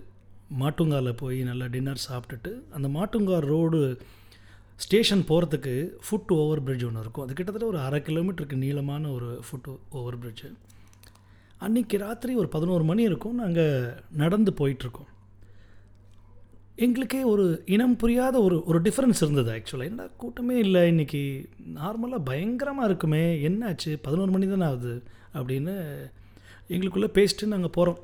மாட்டுங்காலில் 0.60 1.20
போய் 1.22 1.38
நல்லா 1.42 1.66
டின்னர் 1.66 2.06
சாப்பிட்டுட்டு 2.08 2.52
அந்த 2.70 2.88
மாட்டுங்கால் 2.88 3.46
ரோடு 3.52 3.80
ஸ்டேஷன் 4.84 5.22
போகிறதுக்கு 5.28 5.74
ஃபுட் 6.06 6.32
ஓவர் 6.40 6.62
பிரிட்ஜ் 6.66 6.84
ஒன்று 6.88 7.04
இருக்கும். 7.04 7.24
அது 7.24 7.36
கிட்டத்தட்ட 7.38 7.66
ஒரு 7.72 7.80
அரை 7.86 8.00
கிலோமீட்டருக்கு 8.08 8.62
நீளமான 8.64 9.12
ஒரு 9.16 9.30
ஃபுட் 9.46 9.70
ஓவர் 10.00 10.18
பிரிட்ஜு 10.22 10.50
அன்றைக்கி 11.66 11.96
ராத்திரி 12.04 12.34
ஒரு 12.42 12.48
பதினோரு 12.56 12.84
மணி 12.90 13.02
இருக்கும். 13.08 13.40
நாங்கள் 13.42 13.96
நடந்து 14.22 14.52
போயிட்டுருக்கோம். 14.60 15.10
எங்களுக்கே 16.84 17.20
ஒரு 17.30 17.44
இனம் 17.74 17.96
புரியாத 18.02 18.36
ஒரு 18.46 18.58
ஒரு 18.70 18.78
டிஃப்ரென்ஸ் 18.86 19.20
இருந்தது 19.24 19.50
ஆக்சுவலாக 19.56 19.90
என்ன 19.92 20.06
கூட்டமே 20.22 20.56
இல்லை 20.66 20.82
இன்றைக்கி 20.92 21.22
நார்மலாக 21.78 22.26
பயங்கரமாக 22.28 22.88
இருக்குமே 22.90 23.24
என்னாச்சு 23.48 23.92
பதினோரு 24.06 24.32
மணி 24.34 24.48
தானே 24.52 24.66
ஆகுது 24.70 24.94
அப்படின்னு 25.38 25.74
எங்களுக்குள்ளே 26.74 27.10
பேசிட்டு 27.18 27.52
நாங்கள் 27.54 27.76
போகிறோம் 27.76 28.00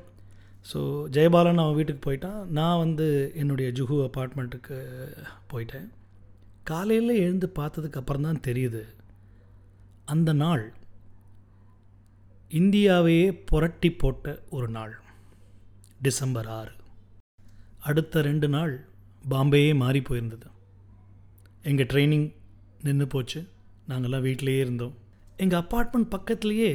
ஸோ 0.71 0.79
ஜெயபாலன் 1.15 1.63
அவன் 1.63 1.77
வீட்டுக்கு 1.79 2.01
போயிட்டான். 2.07 2.39
நான் 2.59 2.81
வந்து 2.85 3.07
என்னுடைய 3.41 3.67
ஜுஹு 3.79 3.97
அப்பார்ட்மெண்ட்டுக்கு 4.07 4.77
போயிட்டேன். 5.53 5.87
காலையில் 6.69 7.09
எழுந்து 7.09 7.51
பார்த்ததுக்கு 7.55 7.95
அப்புறம் 7.95 8.21
தான் 8.21 8.43
தெரியுது. 8.47 8.81
அந்த 10.05 10.33
நாள் 10.33 10.73
இந்தியாவையே 12.49 13.41
புரட்டி 13.45 13.89
போட்ட 13.91 14.41
ஒரு 14.49 14.69
நாள். 14.69 14.93
டிசம்பர் 16.01 16.47
ஆறு. 16.47 16.71
அடுத்த 17.79 18.21
ரெண்டு 18.21 18.47
நாள் 18.49 18.73
பாம்பேயே 19.29 19.73
மாறி 19.73 19.99
போயிருந்தது. 19.99 20.47
எங்கள் 21.63 21.85
ட்ரைனிங் 21.85 22.33
நின்று 22.81 23.07
போச்சு. 23.07 23.41
நாங்கள்லாம் 23.87 24.25
வீட்டிலையே 24.27 24.59
இருந்தோம். 24.59 24.93
எங்கள் 25.37 25.59
அப்பார்ட்மெண்ட் 25.59 26.13
பக்கத்துலேயே 26.17 26.71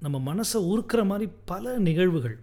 நம்ம 0.00 0.34
மனசை 0.34 0.58
உருக்கிற 0.72 1.06
மாதிரி 1.06 1.32
பல 1.44 1.78
நிகழ்வுகள். 1.78 2.38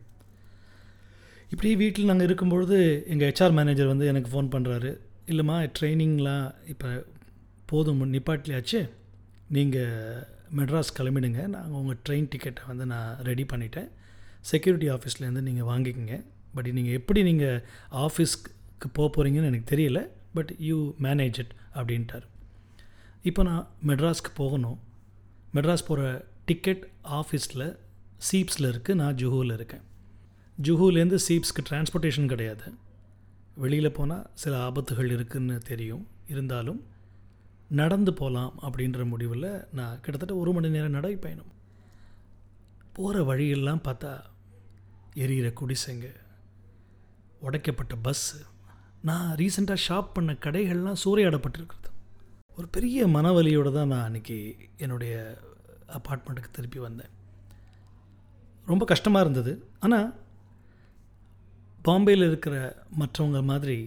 இப்படி 1.49 1.75
வீட்டில் 1.75 2.05
நாங்கள் 2.05 2.25
இருக்கும்பொழுது 2.25 3.03
எங்கள் 3.07 3.31
ஹெச்ஆர் 3.31 3.53
மேனேஜர் 3.53 3.87
வந்து 3.87 4.05
எனக்கு 4.05 4.29
ஃபோன் 4.33 4.45
பண்ணுறாரு 4.45 4.91
இல்லைம்மா 5.31 5.57
ட்ரைனிங்லாம் 5.77 6.47
இப்போ 6.71 6.89
போதும் 7.71 8.01
நிப்பாட்டியாச்சு. 8.13 8.79
நீங்கள் 9.55 10.23
மெட்ராஸ் 10.57 10.95
கிளம்பிடுங்க. 10.97 11.41
நாங்கள் 11.55 11.79
உங்கள் 11.81 11.99
ட்ரெயின் 12.07 12.27
டிக்கெட்டை 12.33 12.63
வந்து 12.71 12.85
நான் 12.93 13.17
ரெடி 13.29 13.45
பண்ணிட்டேன். 13.51 13.87
செக்யூரிட்டி 14.51 14.89
ஆஃபீஸ்லேருந்து 14.95 15.43
நீங்கள் 15.49 15.69
வாங்கிக்கோங்க. 15.71 16.17
பட் 16.55 16.69
நீங்கள் 16.77 16.97
எப்படி 16.99 17.23
நீங்கள் 17.29 17.63
ஆஃபீஸ்க்கு 18.05 18.89
போக 18.97 19.07
போகிறீங்கன்னு 19.15 19.51
எனக்கு 19.51 19.75
தெரியல. 19.75 20.01
பட் 20.33 20.51
யூ 20.69 20.77
மேனேஜ் 21.05 21.39
இட் 21.43 21.53
அப்படின்ட்டார். 21.79 22.27
இப்போ 23.29 23.43
நான் 23.43 23.67
மெட்ராஸ்க்கு 23.89 24.31
போகணும். 24.41 24.77
மெட்ராஸ் 25.55 25.87
போகிற 25.87 26.25
டிக்கெட் 26.45 26.83
ஆஃபீஸில் 27.19 27.67
சீப்ஸில் 28.29 28.69
இருக்குது. 28.71 28.99
நான் 29.01 29.15
ஜுஹூவில் 29.15 29.53
இருக்கேன். 29.59 29.83
ஜுஹூலேருந்து 30.65 31.19
சீப்ஸ்க்கு 31.27 31.63
டிரான்ஸ்போர்ட்டேஷன் 31.69 32.31
கிடையாது. 32.33 32.65
வெளியில் 33.55 33.91
போனால் 33.91 34.29
சில 34.33 34.67
ஆபத்துகள் 34.67 35.13
இருக்குதுன்னு 35.15 35.57
தெரியும். 35.57 36.07
இருந்தாலும் 36.27 36.85
நடந்து 37.69 38.13
போகலாம் 38.13 38.59
அப்படின்ற 38.61 39.05
முடிவில் 39.05 39.63
நான் 39.73 39.99
கிட்டத்தட்ட 40.01 40.35
ஒரு 40.35 40.53
மணி 40.53 40.69
நேரம் 40.69 40.93
நடைப்பயணம் 40.93 41.51
போகிற 42.93 43.23
வழியெல்லாம் 43.23 43.81
பார்த்தா 43.83 44.19
எரியிற 45.15 45.53
குடிசைங்க 45.59 46.15
உடைக்கப்பட்ட 47.39 47.95
பஸ்ஸு 48.03 48.39
நான் 49.01 49.35
ரீசெண்டாக 49.35 49.77
ஷாப் 49.87 50.13
பண்ண 50.13 50.33
கடைகள்லாம் 50.33 51.01
சூறையாடப்பட்டிருக்கிறது. 51.05 51.89
ஒரு 52.55 52.67
பெரிய 52.67 53.07
மனவலியோடு 53.07 53.73
தான் 53.73 53.87
நான் 53.87 54.11
அன்றைக்கி 54.11 54.55
என்னுடைய 54.77 55.37
அப்பார்ட்மெண்ட்டுக்கு 55.87 56.51
திருப்பி 56.51 56.79
வந்தேன். 56.79 57.09
ரொம்ப 58.65 58.85
கஷ்டமாக 58.85 59.29
இருந்தது. 59.29 59.67
ஆனால் 59.79 60.22
பாம்பேயில் 61.87 62.25
இருக்கிற 62.27 62.55
மற்றவங்க 62.99 63.43
மாதிரி 63.43 63.77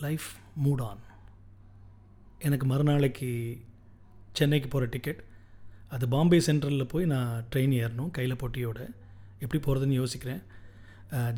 லைஃப் 0.00 0.26
மூட் 0.64 0.82
ஆன் 0.86 1.02
எனக்கு 2.38 2.66
மறுநாளைக்கு 2.66 3.28
சென்னைக்கு 4.32 4.68
போகிற 4.68 4.88
டிக்கெட் 4.90 5.22
அது 5.88 6.04
பாம்பே 6.08 6.38
சென்ட்ரலில் 6.46 6.90
போய் 6.92 7.06
நான் 7.12 7.44
ட்ரெயின் 7.52 7.74
ஏறணும் 7.80 8.10
கையில் 8.10 8.40
போட்டியோட. 8.42 8.80
எப்படி 9.42 9.60
போகிறதுன்னு 9.62 10.00
யோசிக்கிறேன். 10.00 10.42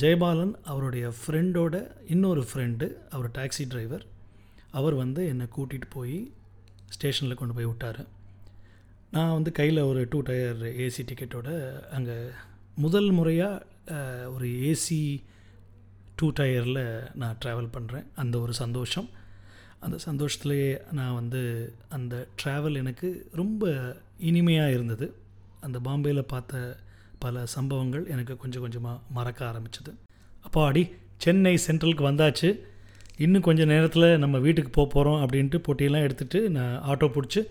ஜெயபாலன் 0.02 0.54
அவருடைய 0.70 1.06
ஃப்ரெண்டோட 1.18 1.76
இன்னொரு 2.08 2.42
ஃப்ரெண்டு 2.50 2.86
அவர் 3.10 3.30
டாக்ஸி 3.30 3.64
டிரைவர் 3.68 4.04
அவர் 4.70 4.94
வந்து 4.94 5.22
என்னை 5.26 5.46
கூட்டிகிட்டு 5.56 5.88
போய் 5.88 6.18
ஸ்டேஷனில் 6.88 7.40
கொண்டு 7.40 7.54
போய் 7.54 7.70
விட்டார். 7.70 8.02
நான் 9.10 9.36
வந்து 9.36 9.52
கையில் 9.52 9.86
ஒரு 9.90 10.02
டூ 10.10 10.20
டயர் 10.20 10.62
ஏசி 10.84 11.02
டிக்கெட்டோட 11.10 11.48
அங்கே 11.96 12.16
முதல் 12.76 13.10
முறையாக 13.10 14.30
ஒரு 14.34 14.48
ஏசி 14.70 15.00
டூ 16.16 16.26
டயரில் 16.38 16.82
நான் 17.14 17.38
ட்ராவல் 17.44 17.74
பண்ணுறேன் 17.76 18.06
அந்த 18.14 18.40
ஒரு 18.40 18.54
சந்தோஷம். 18.54 19.08
அந்த 19.80 19.96
சந்தோஷத்துலேயே 20.08 20.70
நான் 20.92 21.14
வந்து 21.14 21.40
அந்த 21.88 22.14
ட்ராவல் 22.42 22.80
எனக்கு 22.82 23.08
ரொம்ப 23.32 23.72
இனிமையாக 24.18 24.70
இருந்தது. 24.70 25.06
அந்த 25.60 25.78
பாம்பேயில் 25.78 26.30
பார்த்த 26.34 26.76
பல 27.18 27.46
சம்பவங்கள் 27.46 28.06
எனக்கு 28.06 28.36
கொஞ்சம் 28.36 28.60
கொஞ்சமாக 28.60 29.02
மறக்க 29.10 29.40
ஆரம்பிச்சது. 29.50 29.92
அப்போ 30.42 30.60
அடி 30.66 30.82
சென்னை 31.16 31.54
சென்ட்ரலுக்கு 31.66 32.04
வந்தாச்சு. 32.10 32.48
இன்னும் 33.16 33.46
கொஞ்சம் 33.48 33.72
நேரத்தில் 33.74 34.18
நம்ம 34.18 34.38
வீட்டுக்கு 34.38 34.70
போக 34.70 34.88
போகிறோம் 34.92 35.20
அப்படின்ட்டு 35.24 35.58
போட்டியெல்லாம் 35.66 36.06
எடுத்துகிட்டு 36.06 36.40
நான் 36.48 36.74
ஆட்டோ 36.90 37.06
பிடிச்சி 37.16 37.42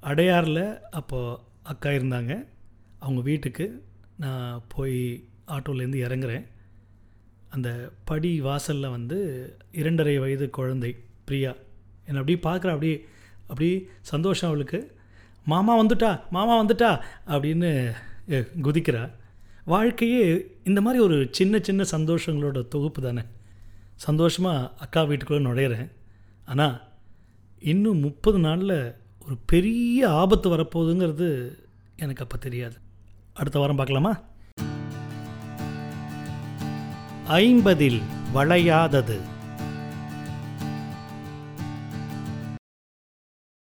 அடையாரில் 0.00 0.64
அப்போது 0.90 1.38
அக்கா 1.62 1.90
இருந்தாங்க. 1.90 2.32
அவங்க 2.98 3.20
வீட்டுக்கு 3.20 3.66
நான் 4.16 4.62
போய் 4.74 5.00
ஆட்டோலேருந்து 5.46 5.98
இறங்குறேன். 6.06 6.44
அந்த 7.56 7.70
படி 8.08 8.32
வாசலில் 8.46 8.94
வந்து 8.96 9.18
இரண்டரை 9.80 10.16
வயது 10.24 10.46
குழந்தை 10.58 10.90
பிரியா. 11.28 11.52
என்னை 12.06 12.18
அப்படியே 12.22 12.40
பார்க்குற 12.48 12.74
அப்படியே 12.76 12.96
அப்படியே 13.50 13.76
சந்தோஷம் 14.12 14.50
அவளுக்கு. 14.50 14.80
மாமா 15.52 15.72
வந்துட்டா 15.82 16.10
மாமா 16.36 16.54
வந்துட்டா 16.62 16.90
அப்படின்னு 17.34 17.70
குதிக்கிறா. 18.66 19.02
வாழ்க்கையே 19.72 20.24
இந்த 20.68 20.80
மாதிரி 20.84 21.02
ஒரு 21.06 21.16
சின்ன 21.38 21.58
சின்ன 21.68 21.82
சந்தோஷங்களோட 21.94 22.58
தொகுப்பு 22.74 23.00
தானே. 23.02 23.22
சந்தோஷமாக 24.06 24.70
அக்கா 24.84 25.02
வீட்டுக்குள்ளே 25.10 25.46
நுழையிறேன். 25.48 25.88
ஆனால் 26.52 26.76
இன்னும் 27.72 28.00
முப்பது 28.06 28.38
நாளில் 28.46 28.78
ஒரு 29.24 29.36
பெரிய 29.52 30.08
ஆபத்து 30.22 30.46
வரப்போகுதுங்கிறது 30.54 31.28
எனக்கு 32.02 32.24
அப்போ 32.24 32.36
தெரியாது. 32.46 32.76
அடுத்த 33.40 33.56
வாரம் 33.58 33.80
பார்க்கலாமா? 33.80 34.12
ஐம்பதில் 37.28 38.02
வளையாதது. 38.32 39.20